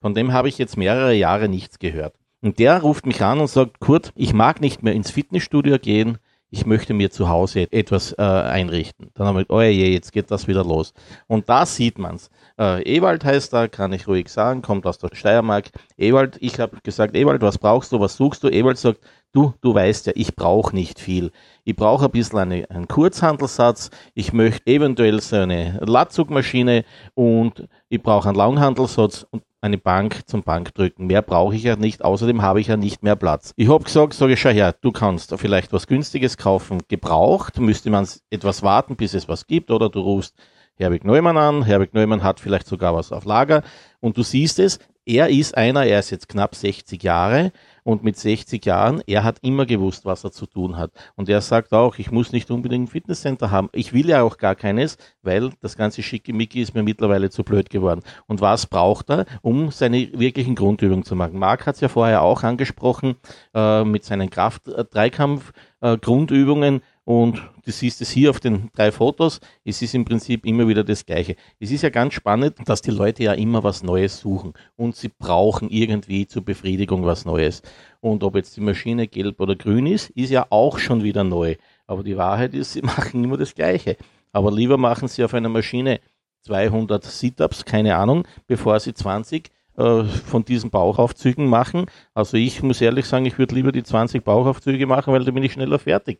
[0.00, 2.14] Von dem habe ich jetzt mehrere Jahre nichts gehört.
[2.40, 6.18] Und der ruft mich an und sagt, Kurt, ich mag nicht mehr ins Fitnessstudio gehen,
[6.52, 9.10] ich möchte mir zu Hause etwas äh, einrichten.
[9.14, 10.92] Dann haben wir oh je, jetzt geht das wieder los.
[11.26, 12.30] Und da sieht man's.
[12.58, 15.70] Äh, Ewald heißt da, kann ich ruhig sagen, kommt aus der Steiermark.
[15.96, 18.48] Ewald, ich habe gesagt, Ewald, was brauchst du, was suchst du?
[18.48, 19.00] Ewald sagt,
[19.32, 21.32] du, du weißt ja, ich brauche nicht viel.
[21.64, 26.84] Ich brauche ein bisschen eine, einen Kurzhandelsatz, ich möchte eventuell so eine Latzugmaschine
[27.14, 31.06] und ich brauche einen Langhandelssatz und eine Bank zum Bankdrücken.
[31.06, 33.54] Mehr brauche ich ja nicht, außerdem habe ich ja nicht mehr Platz.
[33.56, 37.88] Ich habe gesagt, sage ich, schau her, du kannst vielleicht was Günstiges kaufen, gebraucht, müsste
[37.88, 40.34] man etwas warten, bis es was gibt, oder du rufst
[40.74, 43.62] Herbig Neumann an, Herbig Neumann hat vielleicht sogar was auf Lager.
[44.00, 47.52] Und du siehst es, er ist einer, er ist jetzt knapp 60 Jahre,
[47.84, 50.92] und mit 60 Jahren, er hat immer gewusst, was er zu tun hat.
[51.16, 53.68] Und er sagt auch, ich muss nicht unbedingt ein Fitnesscenter haben.
[53.72, 57.70] Ich will ja auch gar keines, weil das ganze Schickimicki ist mir mittlerweile zu blöd
[57.70, 58.02] geworden.
[58.26, 61.38] Und was braucht er, um seine wirklichen Grundübungen zu machen?
[61.38, 63.16] Marc hat es ja vorher auch angesprochen,
[63.54, 66.82] äh, mit seinen Kraft-Dreikampf-Grundübungen.
[67.04, 69.40] Und du siehst es hier auf den drei Fotos.
[69.64, 71.34] Es ist im Prinzip immer wieder das Gleiche.
[71.58, 75.08] Es ist ja ganz spannend, dass die Leute ja immer was Neues suchen und sie
[75.08, 77.62] brauchen irgendwie zur Befriedigung was Neues.
[78.00, 81.56] Und ob jetzt die Maschine gelb oder grün ist, ist ja auch schon wieder neu.
[81.88, 83.96] Aber die Wahrheit ist, sie machen immer das Gleiche.
[84.32, 86.00] Aber lieber machen sie auf einer Maschine
[86.42, 91.86] 200 Sit-ups, keine Ahnung, bevor sie 20 äh, von diesen Bauchaufzügen machen.
[92.14, 95.42] Also ich muss ehrlich sagen, ich würde lieber die 20 Bauchaufzüge machen, weil da bin
[95.42, 96.18] ich schneller fertig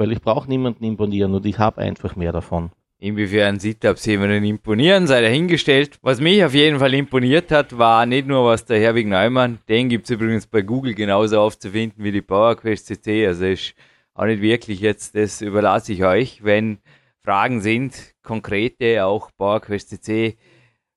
[0.00, 2.70] weil ich brauche niemanden imponieren und ich habe einfach mehr davon.
[3.00, 5.98] Inwiefern Sit-Ups jemanden imponieren, sei dahingestellt.
[6.00, 9.90] Was mich auf jeden Fall imponiert hat, war nicht nur was der Herwig Neumann, den
[9.90, 13.74] gibt es übrigens bei Google genauso aufzufinden wie die PowerQuest CC, also ist
[14.14, 16.42] auch nicht wirklich jetzt, das überlasse ich euch.
[16.42, 16.78] Wenn
[17.22, 20.38] Fragen sind, konkrete, auch PowerQuest CC,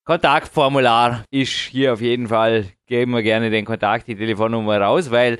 [0.05, 5.39] Kontaktformular ist hier auf jeden Fall, geben wir gerne den Kontakt, die Telefonnummer raus, weil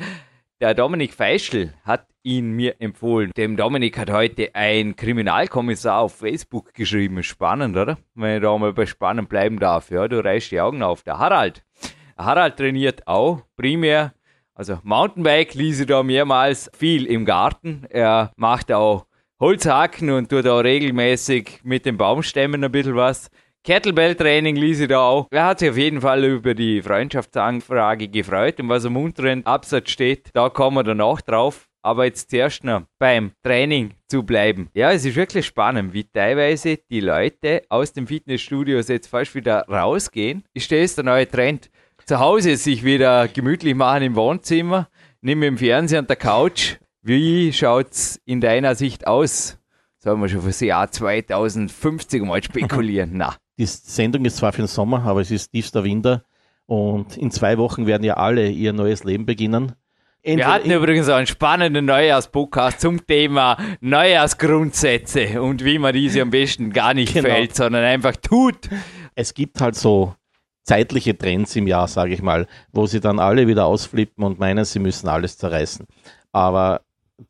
[0.64, 3.32] der Dominik Feischl hat ihn mir empfohlen.
[3.36, 7.22] Dem Dominik hat heute ein Kriminalkommissar auf Facebook geschrieben.
[7.22, 7.98] Spannend, oder?
[8.16, 9.92] Wenn ich da mal bei spannend bleiben darf.
[9.92, 11.04] Ja, du reißt die Augen auf.
[11.04, 11.66] Der Harald.
[12.18, 14.14] Der Harald trainiert auch primär,
[14.56, 17.86] also Mountainbike ließ ich da mehrmals viel im Garten.
[17.90, 19.06] Er macht auch
[19.42, 23.30] Holzhacken und tut auch regelmäßig mit den Baumstämmen ein bisschen was.
[23.64, 25.28] Kettlebell-Training ließ ich da auch.
[25.32, 29.90] Er hat sich auf jeden Fall über die Freundschaftsanfrage gefreut und was am unteren Absatz
[29.90, 31.70] steht, da kommen wir danach drauf.
[31.82, 34.70] Aber jetzt zuerst noch beim Training zu bleiben.
[34.74, 39.66] Ja, es ist wirklich spannend, wie teilweise die Leute aus dem Fitnessstudios jetzt fast wieder
[39.68, 40.44] rausgehen.
[40.54, 41.70] Ist das der neue Trend?
[42.06, 44.90] Zu Hause sich wieder gemütlich machen im Wohnzimmer,
[45.22, 46.76] nimm im Fernseher und der Couch.
[47.02, 49.58] Wie schaut's in deiner Sicht aus?
[50.00, 53.12] Sollen wir schon für das Jahr 2050 mal spekulieren?
[53.14, 53.38] Na.
[53.58, 56.24] Die Sendung ist zwar für den Sommer, aber es ist tiefster Winter
[56.66, 59.74] und in zwei Wochen werden ja alle ihr neues Leben beginnen.
[60.26, 66.30] Entweder Wir hatten übrigens einen spannenden Neujahrspodcast zum Thema Neujahrsgrundsätze und wie man diese am
[66.30, 67.28] besten gar nicht genau.
[67.28, 68.70] fällt, sondern einfach tut.
[69.16, 70.16] Es gibt halt so
[70.64, 74.64] zeitliche Trends im Jahr, sage ich mal, wo sie dann alle wieder ausflippen und meinen,
[74.64, 75.86] sie müssen alles zerreißen.
[76.32, 76.82] Aber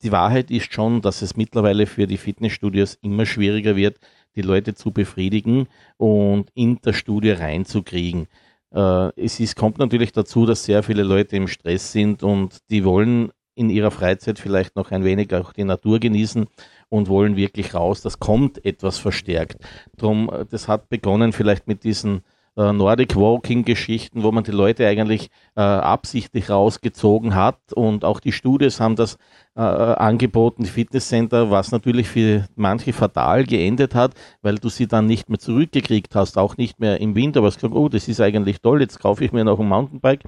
[0.03, 3.97] die Wahrheit ist schon, dass es mittlerweile für die Fitnessstudios immer schwieriger wird,
[4.35, 5.67] die Leute zu befriedigen
[5.97, 8.27] und in das Studio reinzukriegen.
[8.73, 12.83] Äh, es ist, kommt natürlich dazu, dass sehr viele Leute im Stress sind und die
[12.83, 16.47] wollen in ihrer Freizeit vielleicht noch ein wenig auch die Natur genießen
[16.89, 18.01] und wollen wirklich raus.
[18.01, 19.57] Das kommt etwas verstärkt.
[19.97, 22.23] Drum, äh, das hat begonnen vielleicht mit diesen
[22.57, 28.19] äh, Nordic Walking Geschichten, wo man die Leute eigentlich äh, absichtlich rausgezogen hat und auch
[28.19, 29.17] die Studios haben das
[29.55, 35.05] äh, angeboten, die Fitnesscenter, was natürlich für manche fatal geendet hat, weil du sie dann
[35.05, 38.21] nicht mehr zurückgekriegt hast, auch nicht mehr im Winter, aber es gesagt, oh, das ist
[38.21, 40.23] eigentlich toll, jetzt kaufe ich mir noch ein Mountainbike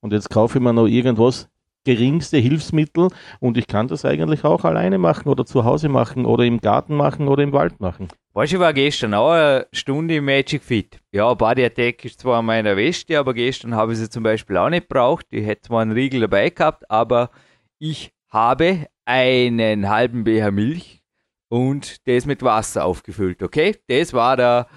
[0.00, 1.48] und jetzt kaufe ich mir noch irgendwas,
[1.84, 3.08] geringste Hilfsmittel
[3.40, 6.94] und ich kann das eigentlich auch alleine machen oder zu Hause machen oder im Garten
[6.94, 8.08] machen oder im Wald machen.
[8.38, 11.00] Weißt du, ich war gestern auch eine Stunde im Magic Fit.
[11.10, 14.56] Ja, Body Attack ist zwar an meiner Weste, aber gestern habe ich sie zum Beispiel
[14.58, 15.26] auch nicht gebraucht.
[15.30, 17.32] Ich hätte zwar einen Riegel dabei gehabt, aber
[17.80, 21.02] ich habe einen halben Becher Milch
[21.48, 23.74] und das mit Wasser aufgefüllt, okay?
[23.88, 24.68] Das war der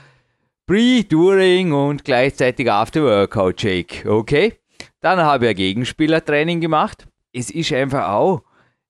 [0.65, 4.55] Pre, During und gleichzeitig After Workout Shake, okay?
[5.01, 7.07] Dann habe ich ein Gegenspielertraining gemacht.
[7.31, 8.41] Es ist einfach auch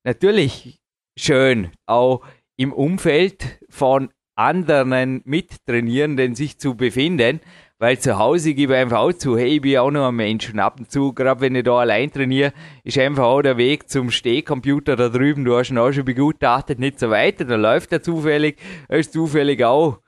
[0.05, 0.79] natürlich
[1.17, 2.21] schön, auch
[2.55, 7.39] im Umfeld von anderen Mittrainierenden sich zu befinden,
[7.77, 10.51] weil zu Hause gebe ich einfach auch zu, hey, ich bin auch noch ein Mensch
[10.51, 13.89] und ab und zu, gerade wenn ich da allein trainiere, ist einfach auch der Weg
[13.89, 17.91] zum Stehcomputer da drüben, du hast ihn auch schon begutachtet, nicht so weiter, da läuft
[17.91, 19.99] er zufällig, er ist zufällig auch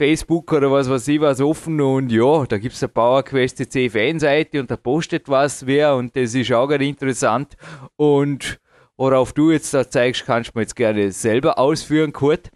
[0.00, 3.90] Facebook oder was weiß ich was offen und ja, da gibt es eine PowerQuest CC
[3.90, 7.54] Fanseite und da postet was wer und das ist auch ganz interessant.
[7.96, 8.60] Und
[8.96, 12.50] worauf du jetzt da zeigst, kannst du mir jetzt gerne selber ausführen, Kurt.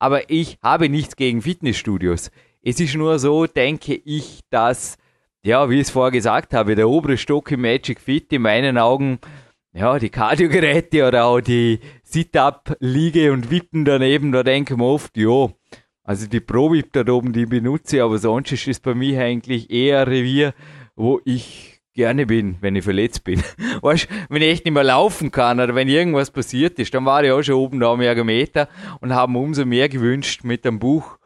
[0.00, 2.30] Aber ich habe nichts gegen Fitnessstudios.
[2.62, 4.96] Es ist nur so, denke ich, dass,
[5.42, 8.78] ja, wie ich es vorher gesagt habe, der obere Stock im Magic Fit in meinen
[8.78, 9.18] Augen,
[9.72, 15.48] ja, die Kardiogeräte oder auch die Sit-Up-Liege und Wippen daneben, da denken wir oft, ja,
[16.02, 19.70] also die Pro-Vip da oben, die benutze ich, aber sonst ist es bei mir eigentlich
[19.70, 20.54] eher ein Revier,
[20.96, 23.42] wo ich gerne bin, wenn ich verletzt bin.
[23.82, 27.22] Weißt wenn ich echt nicht mehr laufen kann oder wenn irgendwas passiert ist, dann war
[27.22, 31.18] ich auch schon oben da am Ergometer und haben umso mehr gewünscht mit dem Buch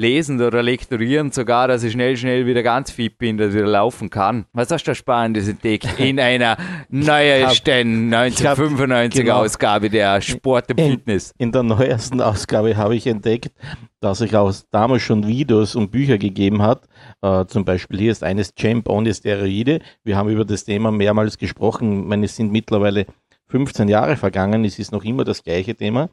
[0.00, 3.66] lesen oder lektorieren, sogar, dass ich schnell, schnell wieder ganz fit bin, dass ich wieder
[3.66, 4.46] laufen kann.
[4.52, 6.56] Was hast du da Spannendes entdeckt in einer
[6.88, 11.32] neuesten 1995 genau, Ausgabe der Sport und Fitness?
[11.36, 13.52] In, in der neuesten Ausgabe habe ich entdeckt,
[14.00, 16.88] dass es auch damals schon Videos und Bücher gegeben hat.
[17.20, 19.80] Äh, zum Beispiel hier ist eines Champ ohne Steroide.
[20.02, 22.02] Wir haben über das Thema mehrmals gesprochen.
[22.02, 23.06] Ich meine, es sind mittlerweile
[23.48, 24.64] 15 Jahre vergangen.
[24.64, 26.08] Es ist noch immer das gleiche Thema.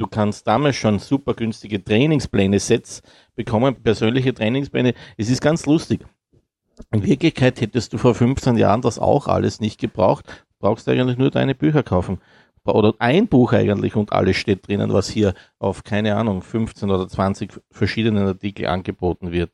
[0.00, 3.02] Du kannst damals schon super günstige Trainingspläne, Sets
[3.34, 4.94] bekommen, persönliche Trainingspläne.
[5.18, 6.06] Es ist ganz lustig.
[6.90, 10.24] In Wirklichkeit hättest du vor 15 Jahren das auch alles nicht gebraucht.
[10.26, 12.18] Du brauchst eigentlich nur deine Bücher kaufen.
[12.64, 17.06] Oder ein Buch eigentlich und alles steht drinnen, was hier auf, keine Ahnung, 15 oder
[17.06, 19.50] 20 verschiedenen Artikel angeboten wird.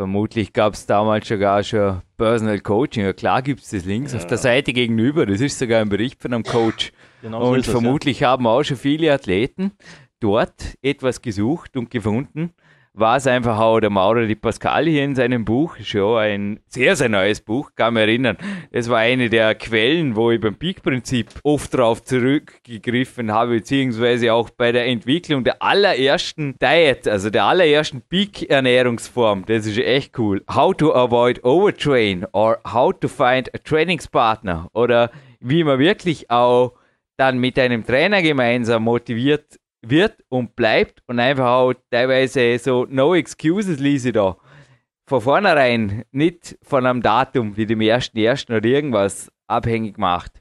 [0.00, 3.04] Vermutlich gab es damals sogar schon Personal Coaching.
[3.04, 4.18] Ja, klar gibt es das links ja.
[4.18, 5.26] auf der Seite gegenüber.
[5.26, 6.92] Das ist sogar ein Bericht von einem Coach.
[7.20, 8.30] Genau und so vermutlich ja.
[8.30, 9.72] haben auch schon viele Athleten
[10.18, 12.54] dort etwas gesucht und gefunden,
[12.92, 16.96] war es einfach auch der Maurer Di Pascal hier in seinem Buch, schon ein sehr,
[16.96, 18.36] sehr neues Buch, kann mich erinnern.
[18.72, 24.50] Es war eine der Quellen, wo ich beim Peak-Prinzip oft drauf zurückgegriffen habe, beziehungsweise auch
[24.50, 29.44] bei der Entwicklung der allerersten Diet, also der allerersten Peak-Ernährungsform.
[29.46, 30.42] Das ist echt cool.
[30.52, 36.74] How to avoid overtrain or how to find a trainingspartner oder wie man wirklich auch
[37.16, 43.14] dann mit einem Trainer gemeinsam motiviert wird und bleibt und einfach auch teilweise so No
[43.14, 44.36] Excuses lese da.
[45.06, 50.40] Von vornherein nicht von einem Datum wie dem ersten ersten oder irgendwas abhängig gemacht.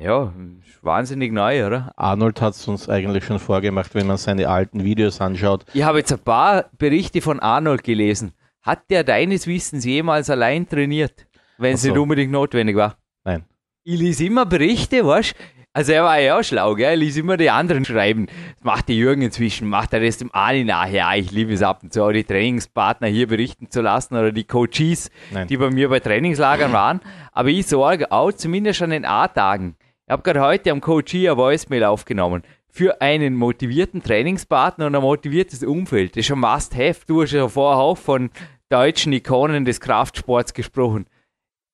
[0.00, 0.32] Ja,
[0.80, 1.92] wahnsinnig neu, oder?
[1.96, 5.64] Arnold hat es uns eigentlich schon vorgemacht, wenn man seine alten Videos anschaut.
[5.74, 8.32] Ich habe jetzt ein paar Berichte von Arnold gelesen.
[8.62, 11.26] Hat der deines Wissens jemals allein trainiert,
[11.58, 11.88] wenn es so.
[11.88, 12.96] nicht unbedingt notwendig war?
[13.24, 13.44] Nein.
[13.82, 15.57] Ich lese immer Berichte, weißt du?
[15.78, 16.90] Also er war ja auch schlau, gell?
[16.90, 18.26] Er ließ immer die anderen schreiben.
[18.26, 20.92] Das macht der Jürgen inzwischen, macht er das dem Ali nachher.
[20.92, 24.32] Ja, ich liebe es ab und zu, auch die Trainingspartner hier berichten zu lassen oder
[24.32, 25.46] die Coaches, Nein.
[25.46, 27.00] die bei mir bei Trainingslagern waren.
[27.30, 29.76] Aber ich sorge auch zumindest an den A-Tagen.
[30.04, 35.02] Ich habe gerade heute am Coachie ein Voicemail aufgenommen für einen motivierten Trainingspartner und ein
[35.02, 36.16] motiviertes Umfeld.
[36.16, 37.02] Das ist schon Must-Have.
[37.06, 38.30] Du hast ja vorher auch von
[38.68, 41.06] deutschen Ikonen des Kraftsports gesprochen.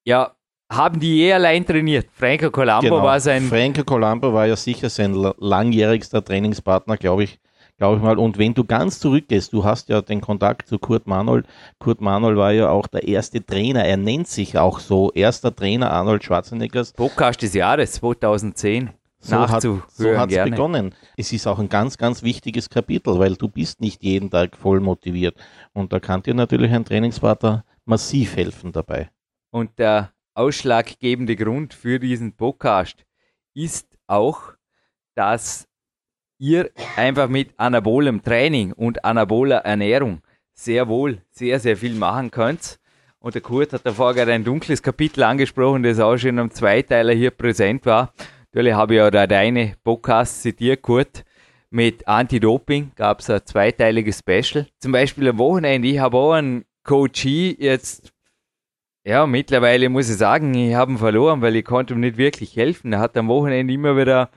[0.04, 0.33] Ja,
[0.70, 2.06] haben die je allein trainiert.
[2.12, 3.02] Franco Colombo genau.
[3.02, 3.42] war sein.
[3.44, 7.38] Franco Colombo war ja sicher sein langjährigster Trainingspartner, glaube ich.
[7.76, 8.18] Glaube ich mal.
[8.18, 11.44] Und wenn du ganz zurückgehst, du hast ja den Kontakt zu Kurt Manol.
[11.80, 13.84] Kurt Manol war ja auch der erste Trainer.
[13.84, 15.10] Er nennt sich auch so.
[15.12, 16.92] Erster Trainer Arnold Schwarzeneggers.
[16.92, 18.90] Podcast des Jahres 2010.
[19.18, 20.04] So hat es so
[20.44, 20.94] begonnen.
[21.16, 24.80] Es ist auch ein ganz, ganz wichtiges Kapitel, weil du bist nicht jeden Tag voll
[24.80, 25.34] motiviert.
[25.72, 29.10] Und da kann dir natürlich ein Trainingspartner massiv helfen dabei.
[29.50, 33.04] Und der ausschlaggebende Grund für diesen Podcast
[33.54, 34.52] ist auch,
[35.14, 35.68] dass
[36.38, 42.78] ihr einfach mit anabolem Training und anaboler Ernährung sehr wohl sehr, sehr viel machen könnt.
[43.18, 47.14] Und der Kurt hat davor gerade ein dunkles Kapitel angesprochen, das auch schon einem Zweiteiler
[47.14, 48.12] hier präsent war.
[48.52, 51.24] Natürlich habe ich ja da deine Podcast zitiert, Kurt.
[51.70, 54.68] Mit Anti-Doping gab es ein zweiteiliges Special.
[54.78, 58.12] Zum Beispiel am Wochenende, ich habe auch einen Coachie jetzt,
[59.04, 62.56] ja, mittlerweile muss ich sagen, ich habe ihn verloren, weil ich konnte ihm nicht wirklich
[62.56, 62.92] helfen.
[62.92, 64.30] Er hat am Wochenende immer wieder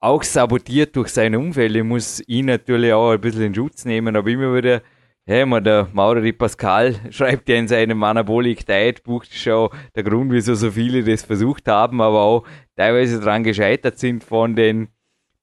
[0.00, 1.74] auch sabotiert durch sein Umfeld.
[1.74, 4.82] Ich muss ihn natürlich auch ein bisschen in Schutz nehmen, aber immer wieder
[5.28, 10.32] ja, man, der Mauri Pascal schreibt ja in seinem Anabolic Diet Buch schon der Grund,
[10.32, 12.44] wieso so viele das versucht haben, aber auch
[12.76, 14.88] teilweise daran gescheitert sind von den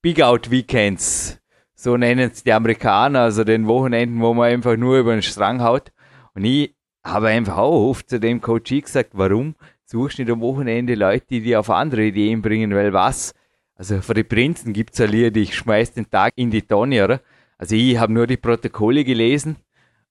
[0.01, 1.39] Big Out Weekends.
[1.75, 5.61] So nennen es die Amerikaner, also den Wochenenden, wo man einfach nur über den Strang
[5.61, 5.91] haut.
[6.33, 6.74] Und ich
[7.05, 11.25] habe einfach auch oft zu dem Coach gesagt, warum suchst du nicht am Wochenende Leute,
[11.29, 13.33] die dir auf andere Ideen bringen, weil was?
[13.75, 17.03] Also für die Prinzen gibt es ein Lied, ich schmeiß den Tag in die Tonne,
[17.03, 17.21] oder?
[17.57, 19.57] Also ich habe nur die Protokolle gelesen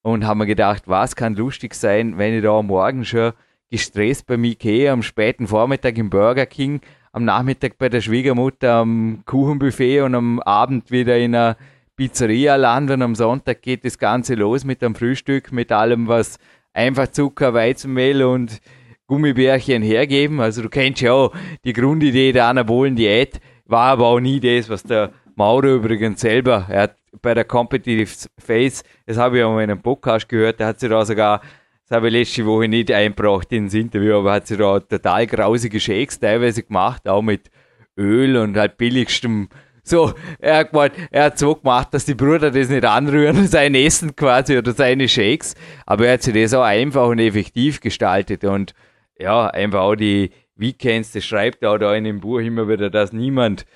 [0.02, 3.32] und haben mir gedacht, was kann lustig sein, wenn ich da am Morgen schon
[3.70, 6.80] gestresst bei Ikea, am späten Vormittag im Burger King,
[7.12, 11.56] am Nachmittag bei der Schwiegermutter am Kuchenbuffet und am Abend wieder in einer
[11.96, 16.38] Pizzeria lande und am Sonntag geht das Ganze los mit dem Frühstück, mit allem, was
[16.74, 18.60] einfach Zucker, Weizenmehl und
[19.06, 20.40] Gummibärchen hergeben.
[20.40, 21.32] Also du kennst ja auch
[21.64, 26.66] die Grundidee der anabolen Diät, war aber auch nie das, was der Mauro übrigens selber,
[26.68, 30.66] er hat bei der Competitive Phase, das habe ich auch in einem Podcast gehört, da
[30.68, 31.40] hat sie da sogar,
[31.82, 35.80] das habe ich letzte Woche nicht eingebracht ins Interview, aber hat sie da total grausige
[35.80, 37.50] Shakes teilweise gemacht, auch mit
[37.96, 39.48] Öl und halt billigstem
[39.84, 43.74] so, er hat, gemeint, er hat so gemacht, dass die Brüder das nicht anrühren, sein
[43.74, 45.54] Essen quasi oder seine Shakes,
[45.86, 48.74] aber er hat sich das auch einfach und effektiv gestaltet und
[49.18, 52.90] ja, einfach auch die Weekends, das schreibt er auch da in dem Buch immer wieder,
[52.90, 53.66] dass niemand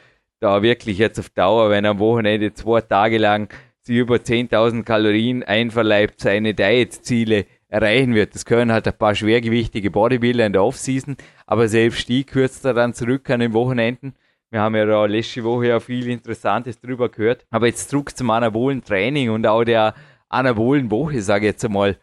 [0.41, 4.85] da wirklich jetzt auf Dauer, wenn er am Wochenende zwei Tage lang sie über 10.000
[4.85, 8.35] Kalorien einverleibt, seine Diet-Ziele erreichen wird.
[8.35, 11.17] Das können halt ein paar schwergewichtige Bodybuilder in der Offseason,
[11.47, 14.15] aber selbst die kürzt er dann zurück an den Wochenenden.
[14.51, 17.45] Wir haben ja da letzte Woche ja viel Interessantes drüber gehört.
[17.51, 19.95] Aber jetzt zurück zum anabolen Training und auch der
[20.29, 21.97] anabolen Woche, sage ich jetzt einmal.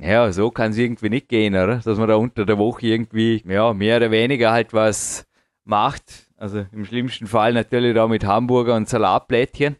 [0.00, 1.76] Ja, so kann es irgendwie nicht gehen, oder?
[1.76, 5.26] Dass man da unter der Woche irgendwie, ja, mehr oder weniger halt was
[5.64, 9.76] macht, also im schlimmsten Fall natürlich da mit Hamburger und Salatblättchen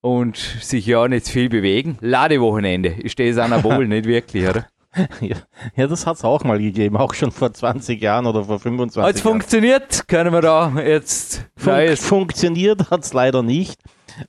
[0.00, 1.98] und sich ja nicht viel bewegen.
[2.00, 4.66] Ladewochenende ist das Anabol nicht wirklich, oder?
[5.20, 5.36] Ja,
[5.76, 9.02] ja das hat es auch mal gegeben, auch schon vor 20 Jahren oder vor 25
[9.02, 9.32] Hat's Jahren.
[9.32, 13.80] funktioniert, können wir da jetzt Fun Funktioniert hat es leider nicht.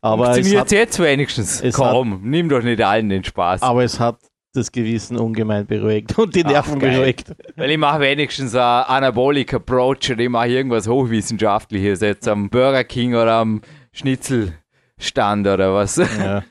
[0.01, 1.63] Aber funktioniert es jetzt wenigstens.
[1.73, 3.61] Kaum, hat, nimm doch nicht allen den Spaß.
[3.61, 4.17] Aber es hat
[4.53, 7.33] das Gewissen ungemein beruhigt und die Nerven Ach, beruhigt.
[7.55, 12.83] Weil ich mache wenigstens ein Anabolic Approach und ich mache irgendwas Hochwissenschaftliches jetzt am Burger
[12.83, 13.61] King oder am
[13.93, 15.95] Schnitzelstand oder was.
[15.95, 16.43] Ja,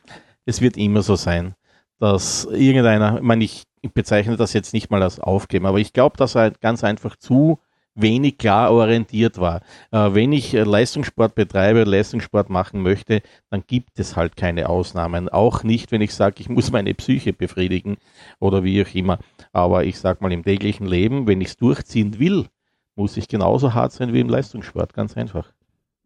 [0.47, 1.55] es wird immer so sein,
[1.99, 6.17] dass irgendeiner, ich meine, ich bezeichne das jetzt nicht mal als Aufgeben, aber ich glaube,
[6.17, 7.59] dass er ganz einfach zu
[7.95, 9.63] wenig klar orientiert war.
[9.91, 15.29] Äh, wenn ich äh, Leistungssport betreibe, Leistungssport machen möchte, dann gibt es halt keine Ausnahmen.
[15.29, 17.97] Auch nicht, wenn ich sage, ich muss meine Psyche befriedigen
[18.39, 19.19] oder wie auch immer.
[19.53, 22.47] Aber ich sage mal im täglichen Leben, wenn ich es durchziehen will,
[22.95, 24.95] muss ich genauso hart sein wie im Leistungssport.
[24.95, 25.53] Ganz einfach.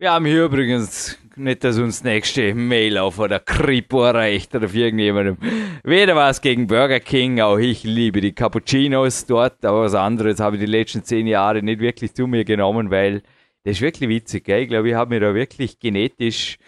[0.04, 4.74] Wir haben hier übrigens nicht, dass uns nächste Mail auf oder Kripo erreicht oder auf
[4.74, 5.38] irgendjemandem.
[5.82, 10.56] Weder was gegen Burger King, auch ich liebe die Cappuccinos dort, aber was anderes habe
[10.56, 13.22] ich die letzten zehn Jahre nicht wirklich zu mir genommen, weil
[13.62, 14.44] das ist wirklich witzig.
[14.44, 14.64] Gell?
[14.64, 16.58] Ich glaube, ich habe mich da wirklich genetisch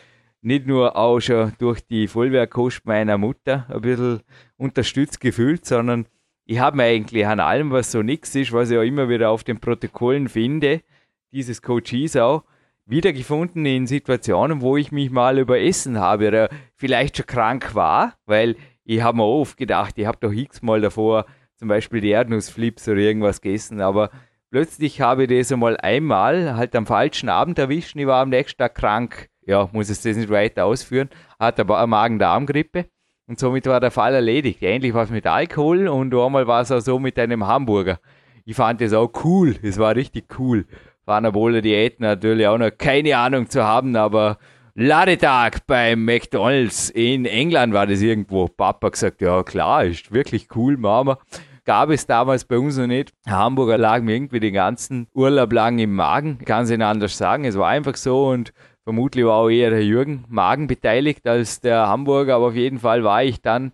[0.40, 4.20] nicht nur auch schon durch die Vollwerkkost meiner Mutter ein bisschen
[4.56, 6.06] unterstützt gefühlt, sondern
[6.46, 9.28] ich habe mir eigentlich an allem, was so nix ist, was ich auch immer wieder
[9.28, 10.80] auf den Protokollen finde,
[11.32, 12.42] dieses Coaches auch,
[12.86, 18.56] wiedergefunden in Situationen, wo ich mich mal überessen habe oder vielleicht schon krank war, weil
[18.84, 23.00] ich habe mir oft gedacht, ich habe doch x-mal davor zum Beispiel die Erdnussflips oder
[23.00, 24.10] irgendwas gegessen, aber
[24.50, 28.58] plötzlich habe ich das einmal einmal halt am falschen Abend erwischt ich war am nächsten
[28.58, 29.28] Tag krank.
[29.48, 31.08] Ja, muss es das nicht weiter ausführen,
[31.38, 32.86] hatte aber eine Magen-Darm-Grippe
[33.28, 34.60] und somit war der Fall erledigt.
[34.62, 38.00] Ähnlich war es mit Alkohol und einmal war es auch so mit einem Hamburger.
[38.44, 40.66] Ich fand das auch cool, es war richtig cool
[41.06, 44.38] von anaboler Diät natürlich auch noch keine Ahnung zu haben, aber
[44.74, 48.48] Ladetag beim McDonalds in England war das irgendwo.
[48.48, 51.18] Papa gesagt, ja klar, ist wirklich cool, Mama.
[51.64, 53.12] Gab es damals bei uns noch nicht.
[53.26, 56.38] Hamburger lag mir irgendwie den ganzen Urlaub lang im Magen.
[56.44, 57.44] Kann es nicht anders sagen.
[57.44, 58.52] Es war einfach so und
[58.84, 63.04] vermutlich war auch eher der Jürgen Magen beteiligt als der Hamburger, aber auf jeden Fall
[63.04, 63.72] war ich dann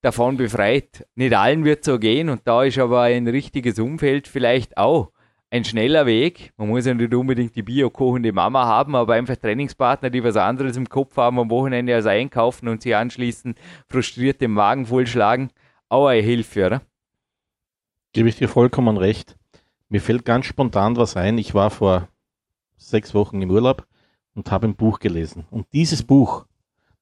[0.00, 1.06] davon befreit.
[1.16, 5.12] Nicht allen wird so gehen und da ist aber ein richtiges Umfeld vielleicht auch
[5.52, 6.54] ein schneller Weg.
[6.56, 10.78] Man muss ja nicht unbedingt die bio-kochende Mama haben, aber einfach Trainingspartner, die was anderes
[10.78, 15.50] im Kopf haben am Wochenende als einkaufen und sie anschließend frustriert den Magen vollschlagen.
[15.90, 16.82] Auch eine Hilfe, oder?
[18.14, 19.36] Gebe ich dir vollkommen recht.
[19.90, 21.36] Mir fällt ganz spontan was ein.
[21.36, 22.08] Ich war vor
[22.78, 23.86] sechs Wochen im Urlaub
[24.34, 25.44] und habe ein Buch gelesen.
[25.50, 26.46] Und dieses Buch,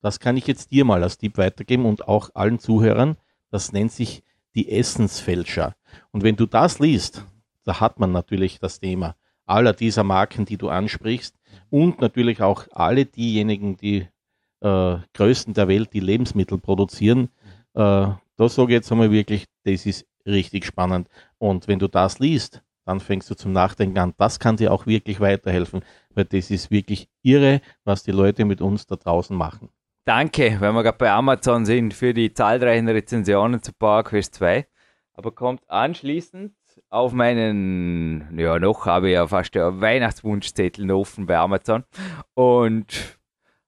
[0.02, 3.16] das kann ich jetzt dir mal als Tipp weitergeben und auch allen Zuhörern.
[3.52, 4.24] Das nennt sich
[4.56, 5.76] die Essensfälscher.
[6.10, 7.24] Und wenn du das liest,
[7.64, 9.16] da hat man natürlich das Thema
[9.50, 11.36] aller dieser Marken, die du ansprichst
[11.70, 14.06] und natürlich auch alle diejenigen, die
[14.60, 17.30] äh, Größten der Welt, die Lebensmittel produzieren.
[17.74, 18.06] Äh,
[18.36, 21.08] da sage ich jetzt einmal wirklich, das ist richtig spannend.
[21.38, 24.14] Und wenn du das liest, dann fängst du zum Nachdenken an.
[24.16, 25.82] Das kann dir auch wirklich weiterhelfen,
[26.14, 29.68] weil das ist wirklich irre, was die Leute mit uns da draußen machen.
[30.04, 34.66] Danke, wenn wir gerade bei Amazon sind, für die zahlreichen Rezensionen zu Power Quest 2.
[35.12, 36.54] Aber kommt anschließend
[36.90, 41.84] auf meinen, ja, noch habe ich ja fast einen Weihnachtswunschzettel offen bei Amazon.
[42.34, 43.18] Und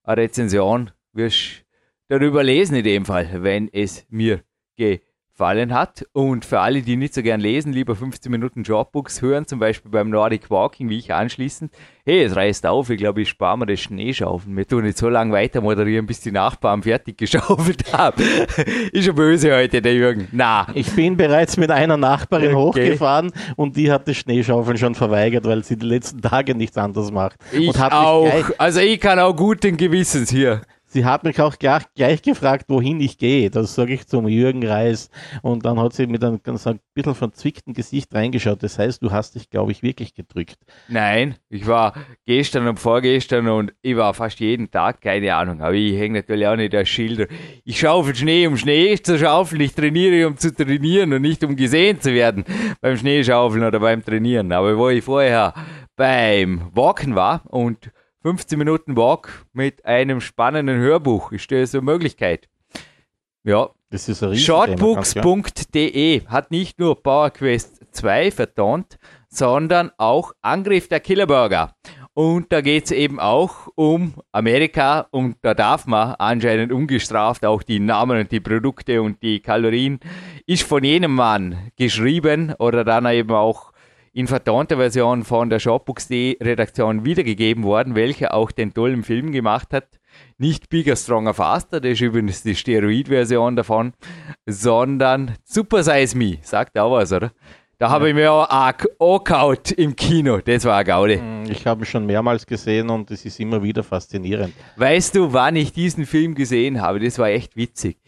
[0.02, 1.64] eine Rezension wirst
[2.08, 4.42] du darüber lesen in dem Fall, wenn es mir
[4.76, 6.06] geht gefallen hat.
[6.12, 9.90] Und für alle, die nicht so gern lesen, lieber 15 Minuten Jobbooks hören, zum Beispiel
[9.90, 11.72] beim Nordic Walking, wie ich anschließend.
[12.04, 14.56] Hey, es reißt auf, ich glaube, ich spare mir das Schneeschaufeln.
[14.56, 18.22] Wir tun nicht so lange weiter moderieren, bis die Nachbarn fertig geschaufelt haben.
[18.92, 20.28] ist schon böse heute, der Jürgen.
[20.32, 20.66] Na.
[20.74, 22.86] Ich bin bereits mit einer Nachbarin okay.
[22.88, 27.10] hochgefahren und die hat das Schneeschaufeln schon verweigert, weil sie die letzten Tage nichts anderes
[27.10, 27.36] macht.
[27.52, 28.30] Ich auch.
[28.58, 30.62] Also ich kann auch guten Gewissens hier.
[30.92, 33.48] Sie hat mich auch gleich, gleich gefragt, wohin ich gehe.
[33.48, 35.08] Das sage ich zum Jürgen Reis.
[35.40, 38.62] Und dann hat sie mit einem ganz ein bisschen verzwickten Gesicht reingeschaut.
[38.62, 40.58] Das heißt, du hast dich, glaube ich, wirklich gedrückt.
[40.88, 41.94] Nein, ich war
[42.26, 45.62] gestern und vorgestern und ich war fast jeden Tag, keine Ahnung.
[45.62, 47.26] Aber ich hänge natürlich auch nicht als Schilder.
[47.64, 49.62] Ich schaufel Schnee, um Schnee zu schaufeln.
[49.62, 52.44] Ich trainiere, um zu trainieren und nicht um gesehen zu werden
[52.82, 54.52] beim Schneeschaufeln oder beim Trainieren.
[54.52, 55.54] Aber wo ich vorher
[55.96, 57.90] beim Walken war und
[58.22, 61.32] 15 Minuten Walk mit einem spannenden Hörbuch.
[61.32, 62.48] Ist das eine Möglichkeit?
[63.42, 63.70] Ja.
[63.90, 68.96] Das ist ein Shortbooks.de hat nicht nur Power Quest 2 vertont,
[69.28, 71.74] sondern auch Angriff der Killerburger.
[72.14, 77.62] Und da geht es eben auch um Amerika und da darf man anscheinend ungestraft auch
[77.62, 79.98] die Namen und die Produkte und die Kalorien
[80.46, 83.71] ist von jenem Mann geschrieben oder dann eben auch
[84.14, 89.72] in vertonter Version von der Shopbooks.de Redaktion wiedergegeben worden, welcher auch den tollen Film gemacht
[89.72, 90.00] hat.
[90.36, 93.94] Nicht Bigger, Stronger, Faster, das ist übrigens die Steroid-Version davon,
[94.46, 97.32] sondern Super Size Me, sagt auch was, oder?
[97.78, 100.38] Da habe ich mir auch angehaut im Kino.
[100.38, 101.16] Das war eine Gaude.
[101.16, 104.54] Mm, ich habe ihn schon mehrmals gesehen und es ist immer wieder faszinierend.
[104.76, 107.00] Weißt du, wann ich diesen Film gesehen habe?
[107.00, 107.98] Das war echt witzig.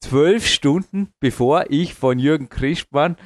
[0.00, 3.16] Zwölf Stunden bevor ich von Jürgen Krischmann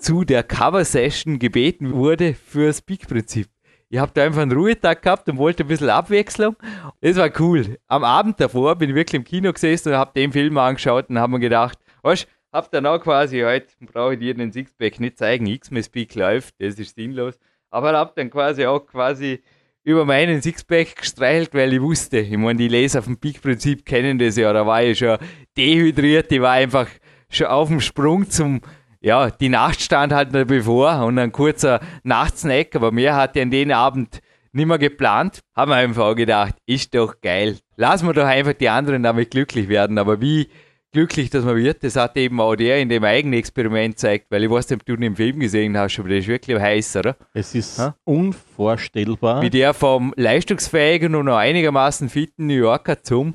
[0.00, 3.48] zu der Cover-Session gebeten wurde fürs Peak-Prinzip.
[3.90, 6.56] Ich habe da einfach einen Ruhetag gehabt und wollte ein bisschen Abwechslung.
[7.00, 7.76] Das war cool.
[7.86, 11.18] Am Abend davor bin ich wirklich im Kino gesessen und habe den Film angeschaut und
[11.18, 15.18] habe mir gedacht, weißt hab dann auch quasi heute, brauche ich dir den Sixpack nicht
[15.18, 17.38] zeigen, X-Mess Peak läuft, das ist sinnlos.
[17.70, 19.40] Aber habe dann quasi auch quasi
[19.84, 24.36] über meinen Sixpack gestreichelt, weil ich wusste, ich meine, die Leser vom Peak-Prinzip kennen das
[24.36, 25.18] ja, da war ich schon
[25.56, 26.88] dehydriert, ich war einfach
[27.28, 28.60] schon auf dem Sprung zum
[29.00, 33.44] ja, die Nacht stand halt noch bevor und ein kurzer Nachtsnack, aber mehr hatte ich
[33.44, 34.20] an den Abend
[34.52, 35.40] nicht mehr geplant.
[35.54, 37.58] Haben wir einfach gedacht, ist doch geil.
[37.76, 39.96] Lassen wir doch einfach die anderen damit glücklich werden.
[39.98, 40.48] Aber wie
[40.92, 44.44] glücklich dass man wird, das hat eben auch der in dem eigenen Experiment gezeigt, weil
[44.44, 47.16] ich weiß nicht, ob du den Film gesehen hast, aber der ist wirklich heiß, oder?
[47.32, 47.94] Es ist ha?
[48.04, 49.40] unvorstellbar.
[49.42, 53.34] Wie der vom leistungsfähigen und noch einigermaßen fitten New Yorker zum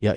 [0.00, 0.14] ja,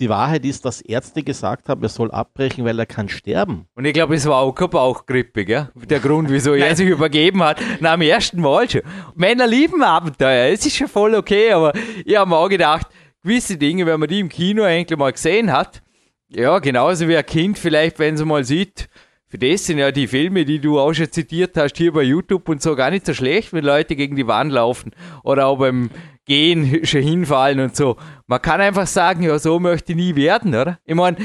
[0.00, 3.66] die Wahrheit ist, dass Ärzte gesagt haben, er soll abbrechen, weil er kann sterben.
[3.74, 5.70] Und ich glaube, es war auch keine Bauchgrippe, gell?
[5.74, 8.82] Der Grund, wieso er sich übergeben hat, nach dem ersten Mal schon.
[9.14, 11.72] Männer lieben Abenteuer, es ist schon voll okay, aber
[12.04, 12.88] ich habe mir auch gedacht,
[13.22, 15.82] gewisse Dinge, wenn man die im Kino eigentlich mal gesehen hat,
[16.28, 18.88] ja, genauso wie ein Kind vielleicht, wenn es mal sieht,
[19.28, 22.48] für das sind ja die Filme, die du auch schon zitiert hast, hier bei YouTube
[22.48, 24.92] und so gar nicht so schlecht, wenn Leute gegen die Wand laufen
[25.24, 25.90] oder auch beim
[26.26, 27.96] Gehen schon hinfallen und so.
[28.26, 30.78] Man kann einfach sagen, ja, so möchte ich nie werden, oder?
[30.84, 31.16] Ich meine,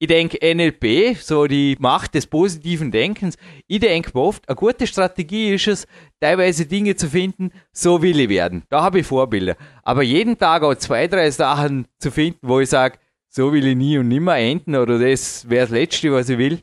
[0.00, 3.36] ich denke, NLP, so die Macht des positiven Denkens,
[3.66, 5.86] ich denke oft, eine gute Strategie ist es,
[6.20, 8.62] teilweise Dinge zu finden, so will ich werden.
[8.68, 9.56] Da habe ich Vorbilder.
[9.82, 12.98] Aber jeden Tag auch zwei, drei Sachen zu finden, wo ich sage,
[13.28, 16.60] so will ich nie und nimmer enden oder das wäre das Letzte, was ich will.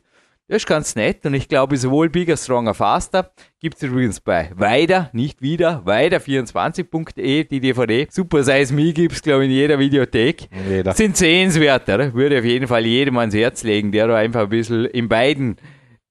[0.48, 4.52] Das ist ganz nett und ich glaube, sowohl Bigger, Stronger, Faster gibt es übrigens bei
[4.54, 8.06] Weiter, nicht wieder, weiter24.de, die DVD.
[8.08, 10.48] Super Size Me gibt es, glaube ich, in jeder Videothek.
[10.68, 10.92] Jeder.
[10.92, 12.14] Sind sehenswert, oder?
[12.14, 15.56] Würde auf jeden Fall jedem ans Herz legen, der da einfach ein bisschen in beiden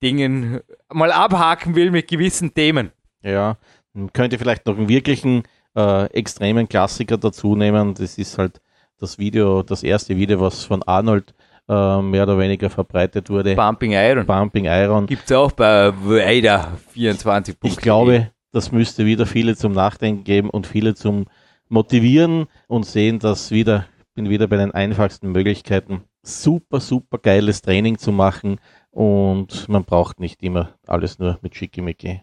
[0.04, 0.60] Dingen
[0.92, 2.92] mal abhaken will mit gewissen Themen.
[3.24, 3.56] Ja,
[3.94, 5.44] man könnte vielleicht noch einen wirklichen
[5.78, 7.94] äh, extremen Klassiker dazu nehmen.
[7.94, 8.60] Das ist halt
[9.00, 11.34] das Video, das erste Video, was von Arnold
[11.68, 13.56] äh, mehr oder weniger verbreitet wurde.
[13.56, 14.26] Bumping Iron.
[14.26, 15.06] Bumping Iron.
[15.08, 20.50] Gibt es auch bei Weida 24 Ich glaube, das müsste wieder viele zum Nachdenken geben
[20.50, 21.26] und viele zum
[21.68, 27.98] Motivieren und sehen, dass wieder, bin wieder bei den einfachsten Möglichkeiten, super, super geiles Training
[27.98, 28.60] zu machen
[28.92, 32.22] und man braucht nicht immer alles nur mit Schickimicki.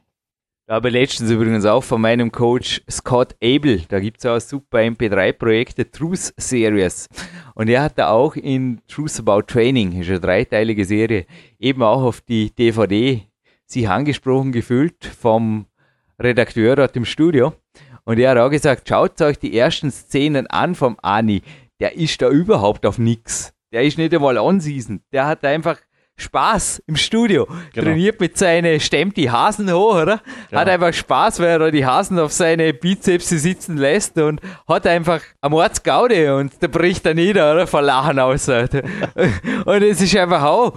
[0.75, 5.91] Ich letztens übrigens auch von meinem Coach Scott Abel, da gibt es auch super MP3-Projekte,
[5.91, 7.11] Truth Series.
[7.55, 11.27] Und er hat da auch in Truth About Training, ist eine dreiteilige Serie,
[11.59, 13.21] eben auch auf die DVD
[13.67, 15.67] sich angesprochen gefühlt vom
[16.19, 17.53] Redakteur dort im Studio.
[18.05, 21.43] Und er hat auch gesagt, schaut euch die ersten Szenen an vom Ani.
[21.81, 23.53] Der ist da überhaupt auf nix.
[23.73, 25.03] Der ist nicht einmal on-season.
[25.13, 25.79] Der hat einfach
[26.23, 27.47] Spaß im Studio.
[27.73, 27.87] Genau.
[27.87, 30.21] Trainiert mit seinen, stemmt die Hasen hoch, oder?
[30.49, 30.61] Genau.
[30.61, 35.21] Hat einfach Spaß, weil er die Hasen auf seine Bizeps sitzen lässt und hat einfach
[35.41, 37.67] am Ortsgaude und der bricht er nieder, oder?
[37.67, 38.49] Vor Lachen aus.
[39.65, 40.75] und es ist einfach auch,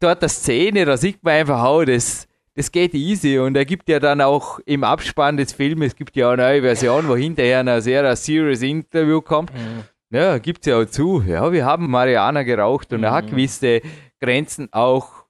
[0.00, 3.88] dort der Szene, da sieht man einfach auch, das, das geht easy und er gibt
[3.88, 7.60] ja dann auch im Abspann des Films, es gibt ja eine neue Version, wo hinterher
[7.60, 9.52] ein sehr serious Interview kommt.
[9.52, 9.84] Mhm.
[10.10, 11.22] Ja, gibt es ja auch zu.
[11.26, 13.04] Ja, wir haben Mariana geraucht und mhm.
[13.04, 13.30] er hat mhm.
[13.30, 13.82] gewisse
[14.20, 15.24] Grenzen auch,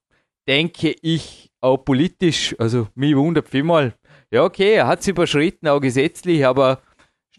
[0.47, 3.95] denke ich, auch politisch, also mich wundert vielmal,
[4.31, 6.81] ja okay, er hat es überschritten, auch gesetzlich, aber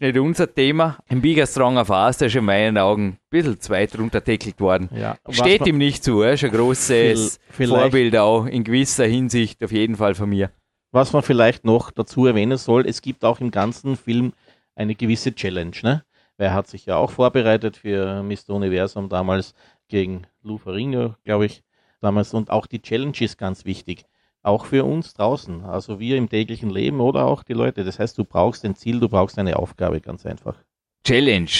[0.00, 0.98] nicht unser Thema.
[1.08, 4.88] Ein Bigger Stronger Faster ist in meinen Augen ein bisschen zu weit runterdeckelt worden.
[4.94, 9.72] Ja, Steht ihm nicht zu, er ist ein großes Vorbild auch in gewisser Hinsicht auf
[9.72, 10.50] jeden Fall von mir.
[10.92, 14.32] Was man vielleicht noch dazu erwähnen soll, es gibt auch im ganzen Film
[14.74, 16.02] eine gewisse Challenge, ne?
[16.36, 18.54] Weil er hat sich ja auch vorbereitet für Mr.
[18.54, 19.54] Universum damals
[19.90, 21.62] gegen Lou Ferrigno, glaube ich,
[22.00, 22.32] damals.
[22.32, 24.06] Und auch die Challenge ist ganz wichtig.
[24.42, 27.84] Auch für uns draußen, also wir im täglichen Leben oder auch die Leute.
[27.84, 30.56] Das heißt, du brauchst ein Ziel, du brauchst eine Aufgabe, ganz einfach.
[31.04, 31.50] Challenge.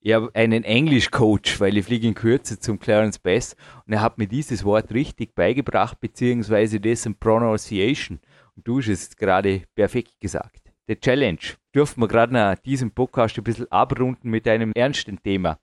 [0.00, 3.54] Ich habe einen Englisch-Coach, weil ich fliege in Kürze zum Clarence Bass
[3.86, 8.20] und er hat mir dieses Wort richtig beigebracht, beziehungsweise dessen Pronunciation.
[8.56, 10.72] Und du hast es gerade perfekt gesagt.
[10.88, 11.38] Der Challenge.
[11.74, 15.58] Dürfen wir gerade nach diesem Podcast ein bisschen abrunden mit einem ernsten Thema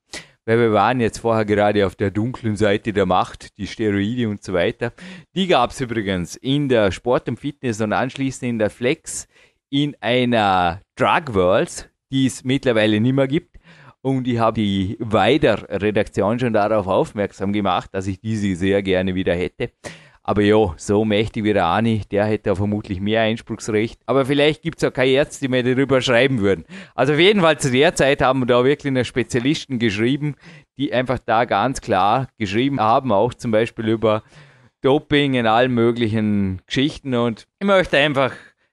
[0.45, 4.43] weil wir waren jetzt vorher gerade auf der dunklen Seite der Macht, die Steroide und
[4.43, 4.93] so weiter.
[5.35, 9.27] Die gab es übrigens in der Sport und Fitness und anschließend in der Flex
[9.69, 13.57] in einer Drug Worlds, die es mittlerweile nicht mehr gibt.
[14.01, 19.33] Und ich habe die Weider-Redaktion schon darauf aufmerksam gemacht, dass ich diese sehr gerne wieder
[19.33, 19.71] hätte.
[20.27, 24.01] Aber ja, so mächtig wie der Ani, der hätte vermutlich mehr Einspruchsrecht.
[24.07, 26.65] Aber vielleicht gibt es auch keine Ärzte, die mir darüber schreiben würden.
[26.95, 30.35] Also auf jeden Fall zu der Zeit haben wir da wirklich eine Spezialisten geschrieben,
[30.79, 34.23] die einfach da ganz klar geschrieben haben, auch zum Beispiel über
[34.81, 37.13] Doping in allen möglichen Geschichten.
[37.13, 38.31] Und ich möchte einfach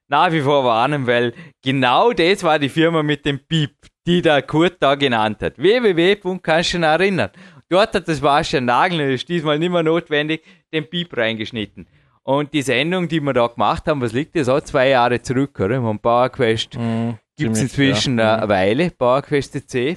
[0.09, 3.75] nach wie vor warnen, weil genau das war die Firma mit dem Piep,
[4.07, 5.59] die der Kurt da genannt hat.
[5.59, 6.39] www.
[6.43, 7.31] Kannst du erinnern.
[7.73, 10.43] Dort hat das Waschen Nagel, das ist diesmal nicht mehr notwendig,
[10.75, 11.87] den Piep reingeschnitten.
[12.23, 14.51] Und die Sendung, die wir da gemacht haben, was liegt das?
[14.51, 15.81] Auch zwei Jahre zurück, oder?
[15.81, 18.37] Wir haben PowerQuest, mhm, gibt es inzwischen ja.
[18.37, 19.97] eine Weile, PowerQuest C.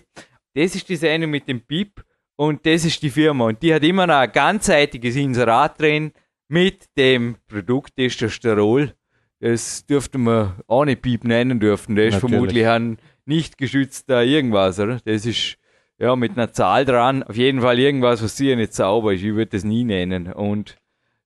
[0.53, 2.01] Das ist die Sendung mit dem Piep
[2.37, 3.47] und das ist die Firma.
[3.47, 6.13] Und die hat immer noch ein ganzseitiges Inserat drin
[6.47, 8.93] mit dem Produkt Testosterol.
[9.41, 11.97] Das dürfte man auch nicht Piep nennen dürfen.
[11.97, 12.31] Das ist Natürlich.
[12.31, 15.01] vermutlich ein nicht geschützter irgendwas, oder?
[15.03, 15.57] Das ist
[15.97, 17.23] ja, mit einer Zahl dran.
[17.23, 19.23] Auf jeden Fall irgendwas, was sicher nicht sauber ist.
[19.23, 20.31] Ich würde das nie nennen.
[20.31, 20.77] Und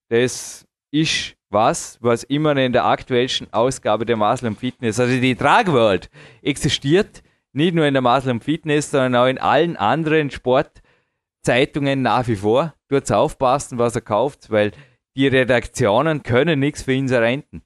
[0.10, 6.10] das ist was, was immer in der aktuellsten Ausgabe der Muslim Fitness, also die Tragworld,
[6.42, 7.24] existiert.
[7.52, 12.76] Nicht nur in der Muslim Fitness, sondern auch in allen anderen Sportzeitungen nach wie vor.
[12.90, 14.72] Dort aufpassen, was er kauft, weil
[15.16, 17.64] die Redaktionen können nichts für Inserenten.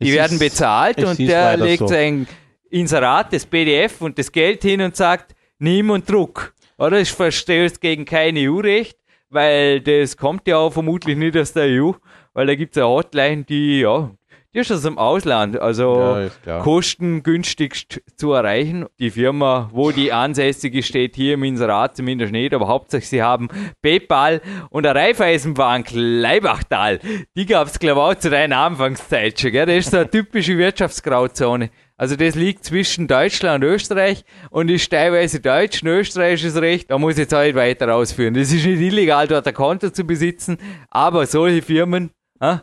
[0.00, 1.86] Die es werden ist, bezahlt und der legt so.
[1.88, 2.28] sein
[2.70, 6.54] Inserat, das PDF und das Geld hin und sagt, nimm und druck.
[6.78, 8.98] Oder es verstößt gegen kein EU-Recht,
[9.30, 11.92] weil das kommt ja auch vermutlich nicht aus der EU,
[12.34, 14.10] weil da gibt es eine Hotline, die, ja,
[14.56, 18.86] die ist aus dem Ausland, also ja, kostengünstigst zu erreichen.
[18.98, 23.48] Die Firma, wo die ansässige steht, hier im Inserat zumindest nicht, aber hauptsächlich sie haben
[23.82, 24.40] PayPal
[24.70, 27.00] und eine Raiffeisenbank Leibachtal.
[27.36, 29.52] Die gab es, glaube ich, auch zu deiner Anfangszeit schon.
[29.52, 29.66] Gell?
[29.66, 31.68] Das ist so eine typische Wirtschaftsgrauzone.
[31.98, 36.90] Also das liegt zwischen Deutschland und Österreich und ist teilweise deutsch und österreichisches Recht.
[36.90, 38.34] Da muss ich jetzt halt weiter ausführen.
[38.34, 40.58] Das ist nicht illegal, dort ein Konto zu besitzen,
[40.90, 42.60] aber solche Firmen, ah,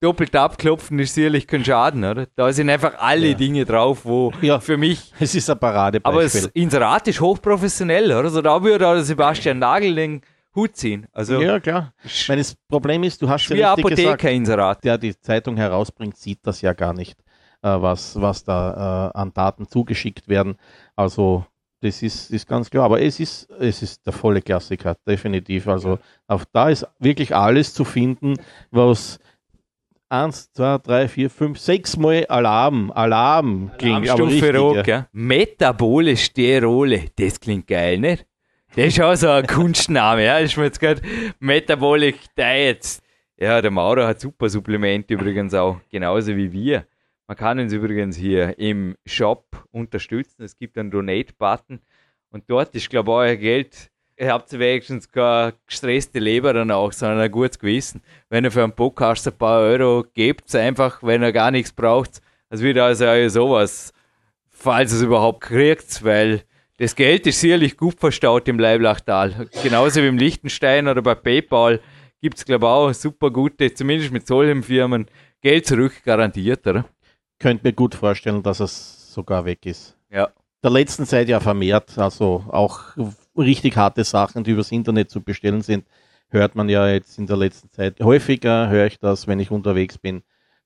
[0.00, 2.26] doppelt abklopfen ist sicherlich kein Schaden, oder?
[2.34, 3.34] Da sind einfach alle ja.
[3.34, 5.12] Dinge drauf, wo ja, für mich.
[5.20, 6.12] Es ist ein Paradebeispiel.
[6.12, 8.24] Aber das Inserat ist hochprofessionell, oder?
[8.24, 10.22] Also da würde auch Sebastian Nagel den
[10.56, 11.06] Hut ziehen.
[11.12, 11.94] Also ja, klar.
[12.04, 16.16] Ich meine, das Problem ist, du hast ja richtig Apotheker gesagt, der die Zeitung herausbringt,
[16.16, 17.21] sieht das ja gar nicht.
[17.62, 20.56] Was, was da äh, an Daten zugeschickt werden.
[20.96, 21.46] Also
[21.80, 22.84] das ist, ist ganz klar.
[22.84, 25.68] Aber es ist, es ist der volle Klassiker, definitiv.
[25.68, 28.36] Also auf, da ist wirklich alles zu finden,
[28.70, 29.18] was
[30.08, 34.08] eins, zwei, drei, vier, fünf, sechs Mal Alarm, Alarm klingt.
[34.08, 35.08] Aber richtig, Rot, ja.
[35.12, 38.26] Metabole Sterole, das klingt geil, nicht?
[38.76, 40.40] Das ist auch so ein Kunstname, ja.
[40.40, 41.02] Das ist mir jetzt gerade
[41.40, 43.02] Metabolic Diets.
[43.38, 46.86] Ja, der Maurer hat super Supplemente übrigens auch, genauso wie wir.
[47.26, 50.42] Man kann uns übrigens hier im Shop unterstützen.
[50.42, 51.80] Es gibt einen Donate-Button
[52.30, 53.90] und dort ist, glaube ich, euer Geld.
[54.16, 58.02] Ihr habt wenigstens keine gestresste Leber danach, sondern ein gutes Gewissen.
[58.28, 62.20] Wenn ihr für einen Podcast ein paar Euro gebt, einfach, wenn ihr gar nichts braucht,
[62.50, 63.92] es wird also sowas,
[64.50, 66.42] falls ihr es überhaupt kriegt, weil
[66.78, 69.48] das Geld ist sicherlich gut verstaut im Leiblachtal.
[69.62, 71.80] Genauso wie im Liechtenstein oder bei PayPal
[72.20, 75.06] gibt es, glaube ich, auch super gute, zumindest mit solchen Firmen,
[75.40, 76.84] Geld zurück garantiert, oder?
[77.42, 79.96] Könnte mir gut vorstellen, dass es sogar weg ist.
[80.10, 80.30] Ja.
[80.62, 82.96] Der letzten Zeit ja vermehrt, also auch
[83.36, 85.84] richtig harte Sachen, die übers Internet zu bestellen sind,
[86.28, 89.98] hört man ja jetzt in der letzten Zeit häufiger, höre ich das, wenn ich unterwegs
[89.98, 90.22] bin.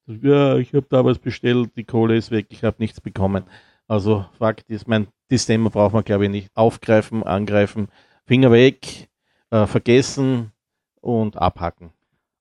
[0.06, 3.44] Ja, ich habe da was bestellt, die Kohle ist weg, ich habe nichts bekommen.
[3.88, 7.88] Also Fakt ist, mein, das Thema braucht man glaube ich nicht aufgreifen, angreifen,
[8.26, 9.08] Finger weg,
[9.50, 10.52] äh, vergessen
[11.00, 11.90] und abhacken.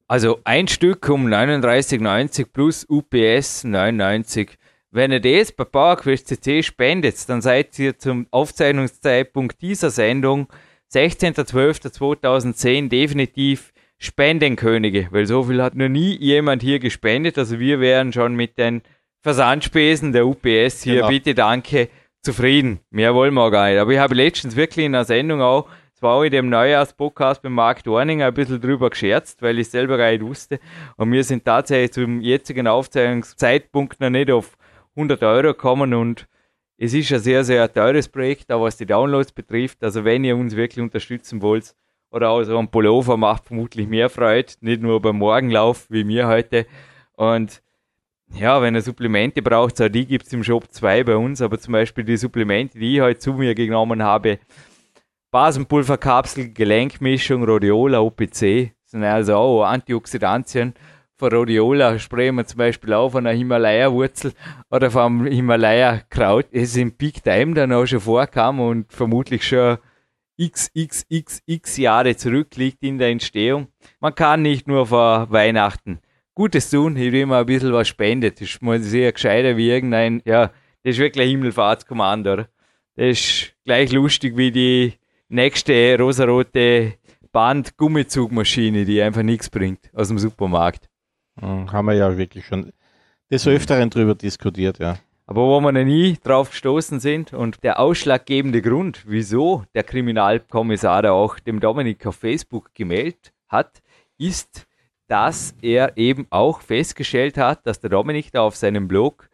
[0.08, 4.51] Also ein Stück um 39,90 plus UPS 99.
[4.91, 10.47] Wenn ihr das bei PowerQuest CC spendet, dann seid ihr zum Aufzeichnungszeitpunkt dieser Sendung
[10.93, 17.38] 16.12.2010 definitiv Spendenkönige, weil so viel hat noch nie jemand hier gespendet.
[17.39, 18.84] Also wir wären schon mit den
[19.22, 21.08] Versandspesen der UPS hier, genau.
[21.08, 21.89] bitte danke,
[22.22, 22.80] zufrieden.
[22.91, 23.80] Mehr wollen wir gar nicht.
[23.80, 25.68] Aber ich habe letztens wirklich in einer Sendung auch
[26.06, 30.12] war in dem Neujahrspodcast mit Mark Dorning ein bisschen drüber gescherzt, weil ich selber gar
[30.12, 30.60] nicht wusste.
[30.97, 34.56] Und wir sind tatsächlich zum jetzigen Aufzeichnungszeitpunkt noch nicht auf
[34.95, 36.28] 100 Euro gekommen und
[36.78, 39.84] es ist ein sehr, sehr teures Projekt, auch was die Downloads betrifft.
[39.84, 41.74] Also wenn ihr uns wirklich unterstützen wollt
[42.12, 46.28] oder auch so ein Pullover macht vermutlich mehr Freude, nicht nur beim Morgenlauf wie mir
[46.28, 46.68] heute.
[47.14, 47.64] Und
[48.34, 51.58] ja, wenn ihr Supplemente braucht, auch die gibt es im Shop 2 bei uns, aber
[51.58, 54.38] zum Beispiel die Supplemente, die ich heute zu mir genommen habe,
[55.36, 60.73] Basenpulverkapsel, Gelenkmischung, Rhodiola, OPC, sind also auch Antioxidantien.
[61.17, 64.31] Von Rhodiola sprechen wir zum Beispiel auch von einer Himalaya-Wurzel
[64.71, 66.45] oder vom Himalaya-Kraut.
[66.53, 69.77] Es ist im Peak Time dann auch schon vorkam und vermutlich schon
[70.41, 73.67] xxxx Jahre zurückliegt in der Entstehung.
[73.99, 75.99] Man kann nicht nur vor Weihnachten
[76.33, 78.39] Gutes tun, indem man ein bisschen was spendet.
[78.39, 80.47] Das ist mal sehr gescheiter wie irgendein, ja,
[80.83, 82.47] das ist wirklich Himmelfahrtskommando, oder?
[82.95, 84.93] Das ist gleich lustig wie die
[85.30, 86.93] nächste rosarote
[87.32, 90.89] Band-Gummizugmaschine, die einfach nichts bringt aus dem Supermarkt.
[91.39, 92.71] Hm, haben wir ja wirklich schon
[93.30, 94.97] des Öfteren drüber diskutiert, ja.
[95.28, 101.01] Aber wo wir noch nie drauf gestoßen sind und der ausschlaggebende Grund, wieso der Kriminalkommissar
[101.01, 103.82] da auch dem Dominik auf Facebook gemeldet hat,
[104.19, 104.67] ist,
[105.07, 109.30] dass er eben auch festgestellt hat, dass der Dominik da auf seinem Blog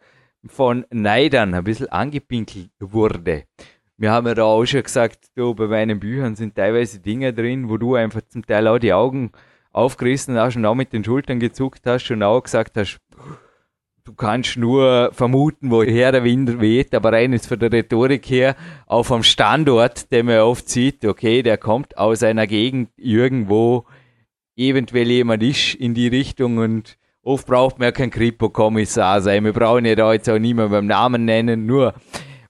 [0.46, 3.44] von Neidern ein bisschen angepinkelt wurde
[4.02, 7.68] wir haben ja da auch schon gesagt, du, bei meinen Büchern sind teilweise Dinge drin,
[7.68, 9.30] wo du einfach zum Teil auch die Augen
[9.70, 12.98] aufgerissen hast und auch mit den Schultern gezuckt hast und auch gesagt hast,
[14.02, 18.56] du kannst nur vermuten, woher der Wind weht, aber rein ist von der Rhetorik her,
[18.86, 23.84] auch vom Standort, den man oft sieht, okay, der kommt aus einer Gegend irgendwo,
[24.56, 29.44] eventuell jemand ist in die Richtung und oft braucht man ja kein Kripo-Kommissar sein.
[29.44, 31.94] Wir brauchen ja da jetzt auch niemanden beim Namen nennen, nur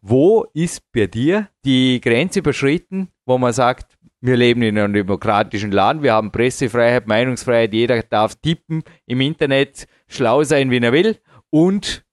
[0.02, 5.72] wo ist bei dir die Grenze überschritten, wo man sagt, wir leben in einem demokratischen
[5.72, 11.18] Land, wir haben Pressefreiheit, Meinungsfreiheit, jeder darf tippen im Internet, schlau sein, wie er will
[11.50, 12.04] und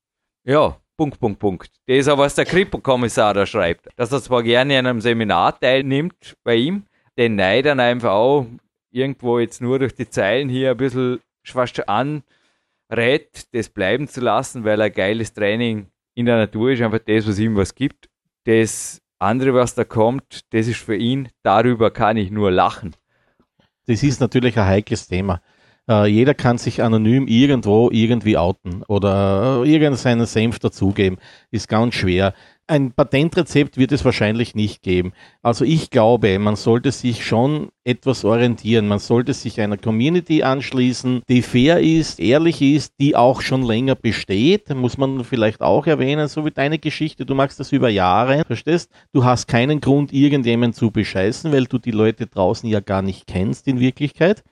[0.43, 1.71] ja, Punkt, Punkt, Punkt.
[1.87, 3.87] Das ist auch, was der Kripo-Kommissar da schreibt.
[3.95, 6.85] Dass er zwar gerne an einem Seminar teilnimmt bei ihm,
[7.17, 8.47] den Neid dann einfach auch
[8.91, 12.23] irgendwo jetzt nur durch die Zeilen hier ein bisschen fast anrät,
[13.53, 15.87] das bleiben zu lassen, weil er geiles Training
[16.19, 18.09] in der Natur ist einfach das, was ihm was gibt.
[18.43, 22.93] Das andere, was da kommt, das ist für ihn, darüber kann ich nur lachen.
[23.87, 25.41] Das ist natürlich ein heikles Thema.
[25.89, 31.17] Uh, jeder kann sich anonym irgendwo irgendwie outen oder irgendeinen Senf dazugeben.
[31.49, 32.35] Ist ganz schwer
[32.69, 35.13] ein Patentrezept wird es wahrscheinlich nicht geben.
[35.41, 38.87] Also ich glaube, man sollte sich schon etwas orientieren.
[38.87, 43.95] Man sollte sich einer Community anschließen, die fair ist, ehrlich ist, die auch schon länger
[43.95, 44.73] besteht.
[44.75, 47.25] Muss man vielleicht auch erwähnen, so wie deine Geschichte.
[47.25, 48.91] Du machst das über Jahre, verstehst?
[49.13, 53.25] Du hast keinen Grund, irgendjemanden zu bescheißen, weil du die Leute draußen ja gar nicht
[53.25, 54.43] kennst in Wirklichkeit.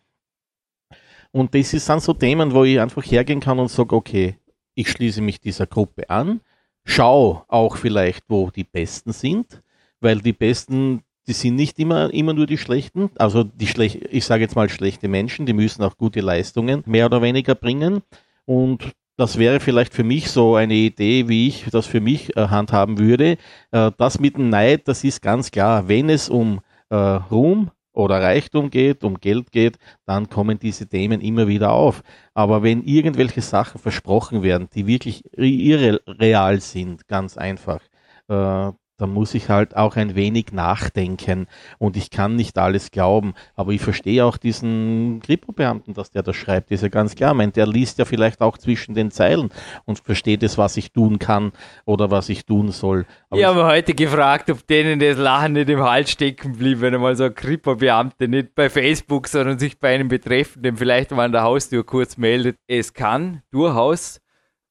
[1.32, 4.38] Und das sind so Themen, wo ich einfach hergehen kann und sage, okay,
[4.75, 6.41] ich schließe mich dieser Gruppe an,
[6.84, 9.61] schau auch vielleicht, wo die Besten sind,
[9.99, 14.25] weil die Besten, die sind nicht immer, immer nur die Schlechten, also die schlecht, ich
[14.25, 18.01] sage jetzt mal schlechte Menschen, die müssen auch gute Leistungen mehr oder weniger bringen
[18.45, 22.49] und das wäre vielleicht für mich so eine Idee, wie ich das für mich äh,
[22.49, 23.38] handhaben würde.
[23.71, 25.88] Äh, das mit dem Neid, das ist ganz klar.
[25.88, 26.61] Wenn es um
[26.91, 32.03] äh, Ruhm oder Reichtum geht, um Geld geht, dann kommen diese Themen immer wieder auf.
[32.35, 37.81] Aber wenn irgendwelche Sachen versprochen werden, die wirklich irreal sind, ganz einfach,
[38.29, 43.35] äh, da muss ich halt auch ein wenig nachdenken und ich kann nicht alles glauben.
[43.55, 47.31] Aber ich verstehe auch diesen Kripo-Beamten, dass der das schreibt, ist ja ganz klar.
[47.31, 49.49] Ich meine, der liest ja vielleicht auch zwischen den Zeilen
[49.85, 51.51] und versteht es, was ich tun kann
[51.85, 53.05] oder was ich tun soll.
[53.29, 56.95] Aber ich habe heute gefragt, ob denen das Lachen nicht im Hals stecken blieb, wenn
[56.95, 61.31] einmal so ein Kripo-Beamte nicht bei Facebook, sondern sich bei einem Betreffenden vielleicht mal an
[61.31, 62.57] der Haustür kurz meldet.
[62.65, 64.21] Es kann durchaus,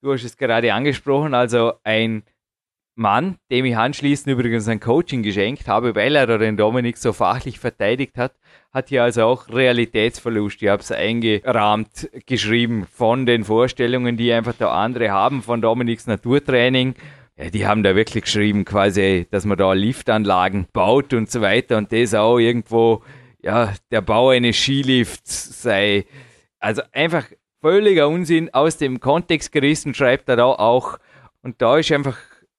[0.03, 2.25] du hast es gerade angesprochen, also ein
[2.99, 7.59] Mann, dem ich anschließend übrigens ein Coaching geschenkt habe, weil er den Dominik so fachlich
[7.59, 8.33] verteidigt hat,
[8.73, 10.63] hat hier also auch Realitätsverlust.
[10.63, 16.07] Ich habe es eingerahmt geschrieben von den Vorstellungen, die einfach der andere haben von Dominiks
[16.07, 16.95] Naturtraining.
[17.37, 21.77] Ja, die haben da wirklich geschrieben, quasi, dass man da Liftanlagen baut und so weiter
[21.77, 23.03] und das auch irgendwo,
[23.43, 26.07] ja, der Bau eines Skilifts sei.
[26.61, 27.27] Also einfach
[27.61, 30.99] völliger Unsinn aus dem Kontext gerissen, schreibt er da auch.
[31.43, 32.17] Und da ist einfach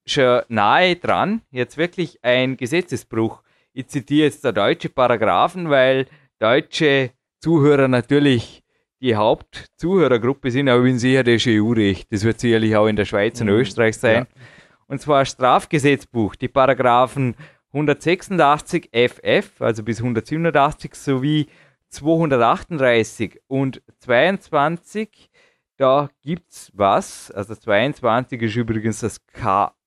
[0.10, 3.42] schon nahe dran, jetzt wirklich ein Gesetzesbruch.
[3.74, 6.08] Ich zitiere jetzt der deutsche Paragraphen, weil
[6.40, 8.64] deutsche Zuhörer natürlich
[9.00, 12.12] die Hauptzuhörergruppe sind, aber ich bin sicher, das ist EU-Recht.
[12.12, 13.54] Das wird sicherlich auch in der Schweiz und mhm.
[13.54, 14.26] Österreich sein.
[14.30, 14.42] Ja.
[14.88, 17.36] Und zwar Strafgesetzbuch, die Paragraphen
[17.74, 21.48] 186 FF, also bis 187, sowie
[21.90, 25.30] 238 und 22
[25.78, 27.32] da gibt's was.
[27.32, 29.26] Also 22 ist übrigens das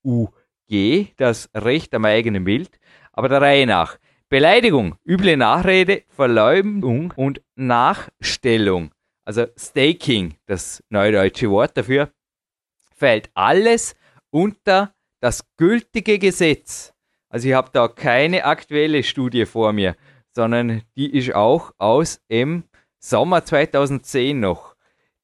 [0.02, 2.78] KUG, das Recht am eigenen Bild.
[3.12, 3.98] Aber der Reihe nach.
[4.28, 8.92] Beleidigung, üble Nachrede, Verleumdung und Nachstellung.
[9.24, 12.12] Also Staking, das neudeutsche Wort dafür,
[12.96, 13.94] fällt alles
[14.30, 16.92] unter das gültige Gesetz.
[17.28, 19.96] Also ich habe da keine aktuelle Studie vor mir,
[20.32, 22.64] sondern die ist auch aus dem
[22.98, 24.69] Sommer 2010 noch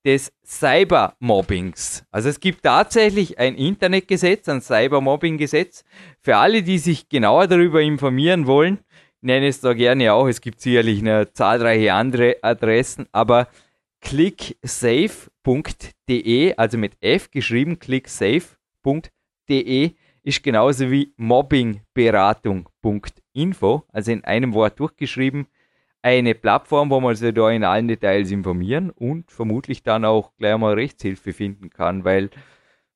[0.07, 2.07] des Cybermobbings.
[2.13, 5.83] Also es gibt tatsächlich ein Internetgesetz, ein Cybermobbing-Gesetz.
[6.21, 8.79] Für alle, die sich genauer darüber informieren wollen,
[9.21, 10.29] nenne es da gerne auch.
[10.29, 13.49] Es gibt sicherlich eine zahlreiche andere Adressen, aber
[14.01, 19.91] clicksafe.de, also mit F geschrieben, clicksafe.de
[20.23, 25.49] ist genauso wie mobbingberatung.info, also in einem Wort durchgeschrieben
[26.07, 30.57] eine Plattform, wo man sich da in allen Details informieren und vermutlich dann auch gleich
[30.57, 32.31] mal Rechtshilfe finden kann, weil,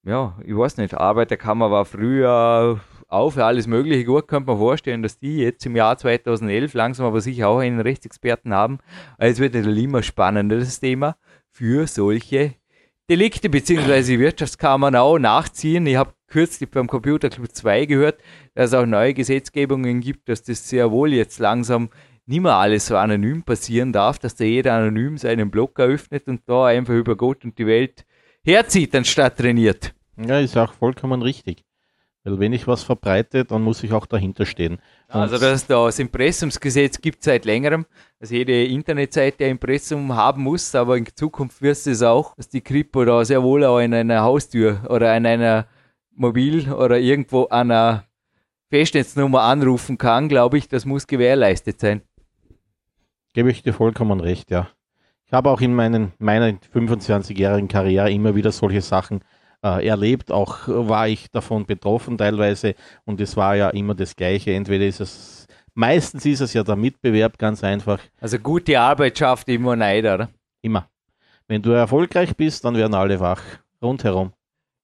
[0.04, 5.18] ja, ich weiß nicht, Arbeiterkammer war früher für alles Mögliche gut, könnte man vorstellen, dass
[5.18, 8.78] die jetzt im Jahr 2011 langsam aber sicher auch einen Rechtsexperten haben.
[9.18, 11.16] Also es wird ein immer spannenderes Thema
[11.50, 12.54] für solche
[13.11, 15.84] Delikte, die Wirtschaftskammern auch nachziehen.
[15.88, 18.20] Ich habe kürzlich beim Computer Club 2 gehört,
[18.54, 21.90] dass es auch neue Gesetzgebungen gibt, dass das sehr wohl jetzt langsam
[22.31, 26.43] nicht mehr alles so anonym passieren darf, dass da jeder anonym seinen Blog eröffnet und
[26.47, 28.05] da einfach über Gott und die Welt
[28.45, 29.93] herzieht, anstatt trainiert.
[30.16, 31.64] Ja, ist auch vollkommen richtig.
[32.22, 34.74] Weil wenn ich was verbreite, dann muss ich auch dahinter stehen.
[35.09, 37.87] Und also das, das Impressumsgesetz gibt es seit längerem,
[38.20, 42.49] dass jede Internetseite ein Impressum haben muss, aber in Zukunft wirst du es auch, dass
[42.49, 45.66] die Kripo da sehr wohl auch in einer Haustür oder in einer
[46.14, 48.05] Mobil- oder irgendwo an einer
[48.68, 52.03] Festnetznummer anrufen kann, glaube ich, das muss gewährleistet sein.
[53.33, 54.68] Gebe ich dir vollkommen recht, ja.
[55.26, 59.20] Ich habe auch in meinen, meiner 25-jährigen Karriere immer wieder solche Sachen
[59.62, 60.33] äh, erlebt.
[60.33, 62.74] Auch war ich davon betroffen teilweise
[63.05, 64.53] und es war ja immer das Gleiche.
[64.53, 68.01] Entweder ist es, meistens ist es ja der Mitbewerb ganz einfach.
[68.20, 70.31] Also gute Arbeit schafft immer Neid, oder?
[70.62, 70.89] Immer.
[71.47, 73.43] Wenn du erfolgreich bist, dann werden alle wach.
[73.81, 74.33] Rundherum.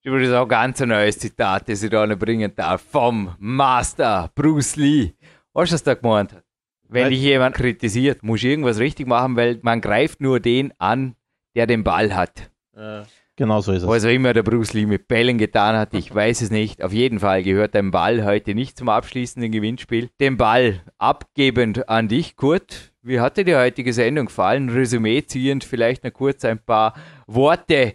[0.03, 4.31] Ich würde auch ganz ein neues Zitat, das ich da noch bringen darf, vom Master
[4.37, 5.15] Bruce Lee.
[5.53, 6.46] Was hast du da gemeint hat?
[6.89, 11.15] Wenn dich jemand kritisiert, muss ich irgendwas richtig machen, weil man greift nur den an,
[11.55, 12.51] der den Ball hat.
[12.75, 13.03] Äh,
[13.35, 13.89] genau so ist es.
[13.89, 16.83] Was auch immer der Bruce Lee mit Bällen getan hat, ich weiß es nicht.
[16.83, 20.11] Auf jeden Fall gehört dein Ball heute nicht zum abschließenden Gewinnspiel.
[20.21, 22.93] Den Ball abgebend an dich, Kurt.
[23.03, 24.69] Wie hat dir die heutige Sendung gefallen?
[24.69, 26.95] Resümee ziehend, vielleicht noch kurz ein paar
[27.27, 27.95] Worte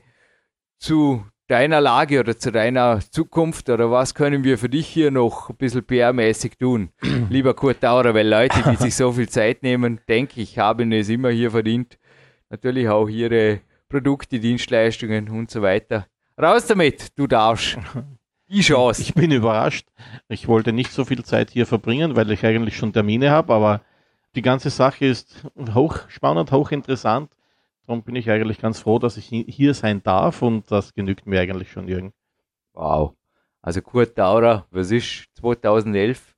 [0.80, 5.50] zu deiner Lage oder zu deiner Zukunft oder was können wir für dich hier noch
[5.50, 6.92] ein bisschen PR-mäßig tun?
[7.30, 11.10] Lieber Kurt Daurer, weil Leute, die sich so viel Zeit nehmen, denke ich, haben es
[11.10, 11.98] immer hier verdient.
[12.50, 16.08] Natürlich auch ihre Produkte, Dienstleistungen und so weiter
[16.42, 17.78] Raus damit, du darfst.
[18.48, 19.02] Die Chance.
[19.02, 19.88] Ich bin überrascht.
[20.30, 23.82] Ich wollte nicht so viel Zeit hier verbringen, weil ich eigentlich schon Termine habe, aber
[24.36, 25.44] die ganze Sache ist
[25.74, 27.30] hochspannend, hochinteressant.
[27.92, 31.42] Darum bin ich eigentlich ganz froh, dass ich hier sein darf und das genügt mir
[31.42, 32.14] eigentlich schon, Jürgen.
[32.72, 33.16] Wow.
[33.62, 36.34] Also Kurt Daurer, was ist 2011?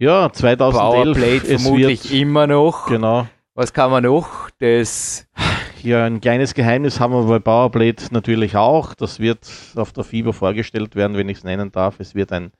[0.00, 1.14] Ja, 2011.
[1.14, 2.88] Powerplate vermutlich wird, immer noch.
[2.88, 3.28] Genau.
[3.54, 4.50] Was kann man noch?
[4.58, 5.28] Das
[5.84, 8.94] ja, ein kleines Geheimnis haben wir bei Powerblade natürlich auch.
[8.94, 12.00] Das wird auf der FIBA vorgestellt werden, wenn ich es nennen darf.
[12.00, 12.50] Es wird ein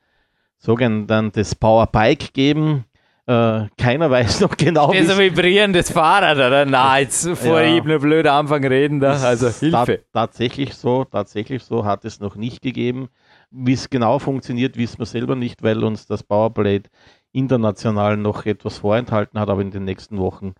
[0.58, 2.84] sogenanntes Powerbike geben.
[3.26, 4.92] Äh, keiner weiß noch genau.
[4.92, 6.64] Das ist ein vibrierendes Fahrrad, oder?
[6.66, 7.76] Na, jetzt vor ja.
[7.76, 9.12] eben blöd Anfang reden da.
[9.12, 10.00] Also Hilfe.
[10.12, 13.08] Ta tatsächlich so, tatsächlich so hat es noch nicht gegeben.
[13.52, 16.90] Wie es genau funktioniert, wissen wir selber nicht, weil uns das Powerblade
[17.32, 20.54] international noch etwas vorenthalten hat, aber in den nächsten Wochen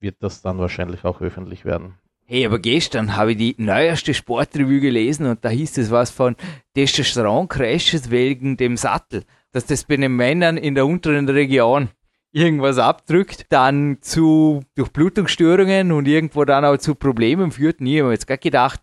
[0.00, 1.94] wird das dann wahrscheinlich auch öffentlich werden.
[2.24, 6.34] Hey, aber gestern habe ich die neueste Sportrevue gelesen und da hieß es was von
[6.74, 9.22] Testosteron-Crashes wegen dem Sattel.
[9.52, 11.88] Dass das bei den Männern in der unteren Region
[12.36, 17.80] irgendwas abdrückt, dann zu Durchblutungsstörungen und irgendwo dann auch zu Problemen führt.
[17.80, 18.80] Nie habe jetzt gar gedacht,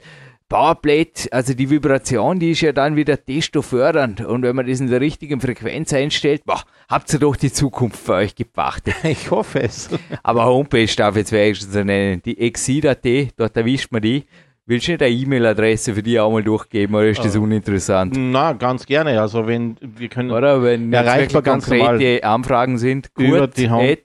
[0.49, 4.21] Powerplate, also die Vibration, die ist ja dann wieder testo-fördernd.
[4.21, 7.99] Und wenn man das in der richtigen Frequenz einstellt, boah, habt ihr doch die Zukunft
[7.99, 8.95] für euch gepachtet.
[9.03, 9.89] Ich hoffe es.
[10.23, 12.21] Aber Homepage darf jetzt wenigstens nennen.
[12.23, 13.05] Die Exida.at,
[13.37, 14.25] dort erwischt man die.
[14.65, 18.13] Willst du nicht eine E-Mail-Adresse für die auch mal durchgeben oder ist das uh, uninteressant?
[18.17, 19.19] Na, ganz gerne.
[19.19, 23.97] Also wenn wir können oder wenn erreichbar ganz konkrete Anfragen sind, Kurt über die Home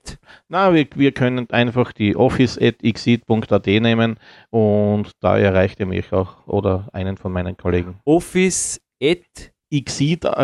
[0.49, 4.17] Na, wir, wir können einfach die office.xit.at nehmen
[4.51, 8.01] und da erreicht ihr mich auch oder einen von meinen Kollegen.
[8.05, 8.81] Office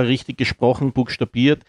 [0.07, 1.65] richtig gesprochen, buchstabiert,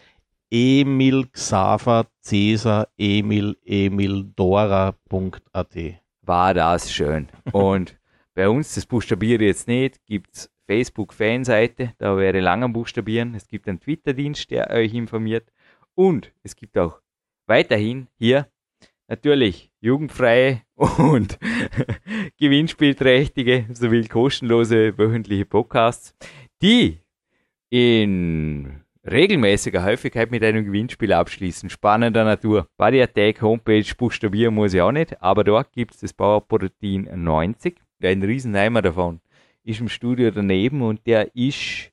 [0.52, 5.76] Emil Xaver Cäsar Emil Emil Dora.at.
[6.22, 7.28] War das schön.
[7.50, 7.96] Und
[8.36, 13.34] bei uns, das buchstabiere ich jetzt nicht, gibt es Facebook-Fanseite, da wäre lang am Buchstabieren.
[13.34, 15.50] Es gibt einen Twitter-Dienst, der euch informiert.
[15.94, 17.00] Und es gibt auch
[17.46, 18.46] weiterhin hier
[19.08, 21.38] natürlich jugendfreie und
[22.38, 26.14] gewinnspielträchtige sowie kostenlose wöchentliche Podcasts,
[26.60, 27.00] die
[27.70, 31.70] in regelmäßiger Häufigkeit mit einem Gewinnspiel abschließen.
[31.70, 32.68] Spannender Natur.
[32.76, 37.80] Body Attack Homepage buchstabieren muss ich auch nicht, aber dort gibt es das Powerprotein 90
[38.02, 39.20] ein Riesenheimer davon,
[39.64, 41.90] ist im Studio daneben und der ist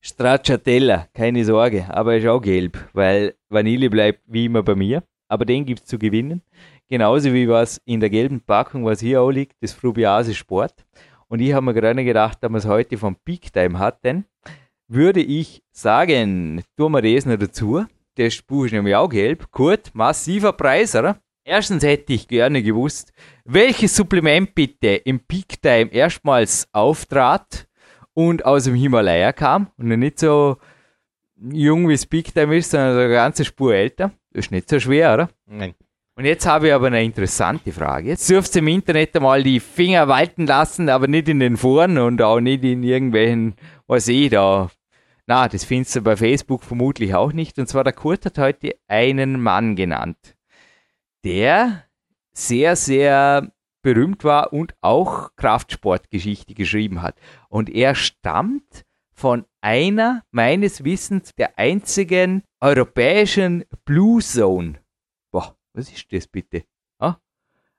[0.00, 5.02] Stracciatella, keine Sorge, aber er ist auch gelb, weil Vanille bleibt wie immer bei mir.
[5.28, 6.42] Aber den gibt es zu gewinnen.
[6.88, 10.84] Genauso wie was in der gelben Packung, was hier auch liegt, das Frubiase Sport.
[11.28, 14.26] Und ich habe mir gerade gedacht, da man es heute vom Peak Time hatten,
[14.86, 17.84] würde ich sagen, tun wir das noch dazu.
[18.18, 19.50] Der Buch ist nämlich auch gelb.
[19.50, 21.18] Gut, massiver Preis, oder?
[21.46, 23.12] Erstens hätte ich gerne gewusst,
[23.44, 27.68] welches Supplement bitte im Peak Time erstmals auftrat
[28.14, 30.56] und aus dem Himalaya kam und nicht so
[31.36, 34.12] jung wie es Peak Time ist, sondern eine ganze Spur älter.
[34.32, 35.28] Das ist nicht so schwer, oder?
[35.46, 35.74] Nein.
[36.16, 38.08] Und jetzt habe ich aber eine interessante Frage.
[38.08, 41.98] Jetzt dürft ihr im Internet einmal die Finger walten lassen, aber nicht in den Foren
[41.98, 44.70] und auch nicht in irgendwelchen, was ich da.
[45.26, 47.58] Na, das findest du bei Facebook vermutlich auch nicht.
[47.58, 50.33] Und zwar der Kurt hat heute einen Mann genannt
[51.24, 51.84] der
[52.32, 53.52] sehr, sehr
[53.82, 57.16] berühmt war und auch Kraftsportgeschichte geschrieben hat.
[57.48, 64.80] Und er stammt von einer, meines Wissens, der einzigen europäischen Blue Zone.
[65.30, 66.64] Boah, was ist das bitte?
[66.98, 67.16] Ah,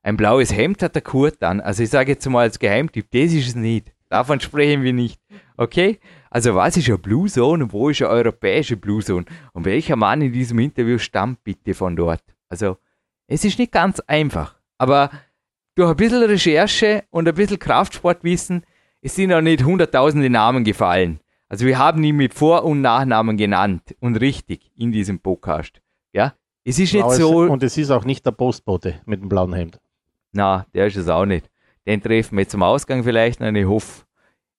[0.01, 1.59] ein blaues Hemd hat der Kurt an.
[1.59, 3.93] Also ich sage jetzt mal als Geheimtipp, das ist es nicht.
[4.09, 5.19] Davon sprechen wir nicht.
[5.57, 5.99] Okay?
[6.29, 9.25] Also was ist eine Blue Zone und wo ist eine europäische Blue Zone?
[9.53, 12.23] Und welcher Mann in diesem Interview stammt bitte von dort?
[12.47, 12.77] Also
[13.27, 15.09] es ist nicht ganz einfach, aber
[15.75, 18.65] durch ein bisschen Recherche und ein bisschen Kraftsportwissen,
[19.01, 21.19] es sind auch nicht hunderttausende Namen gefallen.
[21.49, 25.81] Also wir haben ihn mit Vor- und Nachnamen genannt und richtig in diesem Podcast.
[26.13, 27.39] Ja, es ist nicht so.
[27.41, 29.79] Und es ist auch nicht der Postbote mit dem blauen Hemd.
[30.31, 31.49] Na, der ist es auch nicht.
[31.85, 34.05] Den treffen wir zum Ausgang vielleicht und ich hoffe,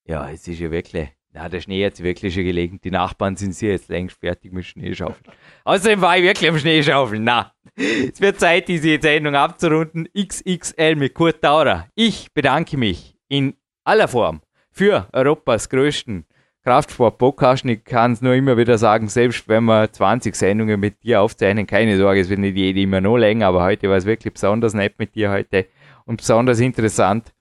[0.04, 2.80] ja, es ist ja wirklich na, der Schnee hat wirklich schon gelegen.
[2.82, 5.36] Die Nachbarn sind sie jetzt längst fertig mit Schneeschaufeln.
[5.64, 7.24] Außerdem war ich wirklich am Schneeschaufeln.
[7.24, 10.08] Na, es wird Zeit, diese Sendung abzurunden.
[10.18, 11.88] XXL mit Kurt Taurer.
[11.94, 16.24] Ich bedanke mich in aller Form für Europas größten
[16.64, 17.66] Kraftsport-Podcast.
[17.66, 21.66] Ich kann es nur immer wieder sagen, selbst wenn wir 20 Sendungen mit dir aufzeichnen,
[21.66, 24.72] keine Sorge, es wird nicht jede immer noch länger, aber heute war es wirklich besonders
[24.72, 25.66] nett mit dir heute
[26.06, 27.34] und besonders interessant.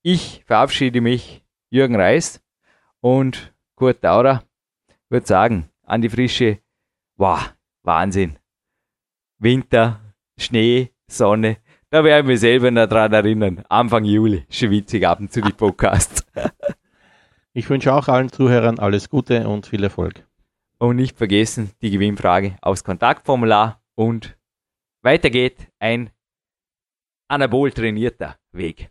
[0.00, 2.40] Ich verabschiede mich, Jürgen Reis
[3.04, 4.42] und Kurt Daurer
[5.10, 6.60] würde sagen, an die Frische,
[7.16, 7.52] wow,
[7.82, 8.38] Wahnsinn.
[9.38, 10.00] Winter,
[10.38, 11.58] Schnee, Sonne,
[11.90, 13.62] da werde ich mich selber noch dran erinnern.
[13.68, 16.26] Anfang Juli, schon witzig, ab und zu die Podcasts.
[17.56, 20.26] Ich wünsche auch allen Zuhörern alles Gute und viel Erfolg.
[20.78, 24.36] Und nicht vergessen, die Gewinnfrage aufs Kontaktformular und
[25.02, 26.10] weiter geht ein
[27.28, 28.90] anabol trainierter Weg.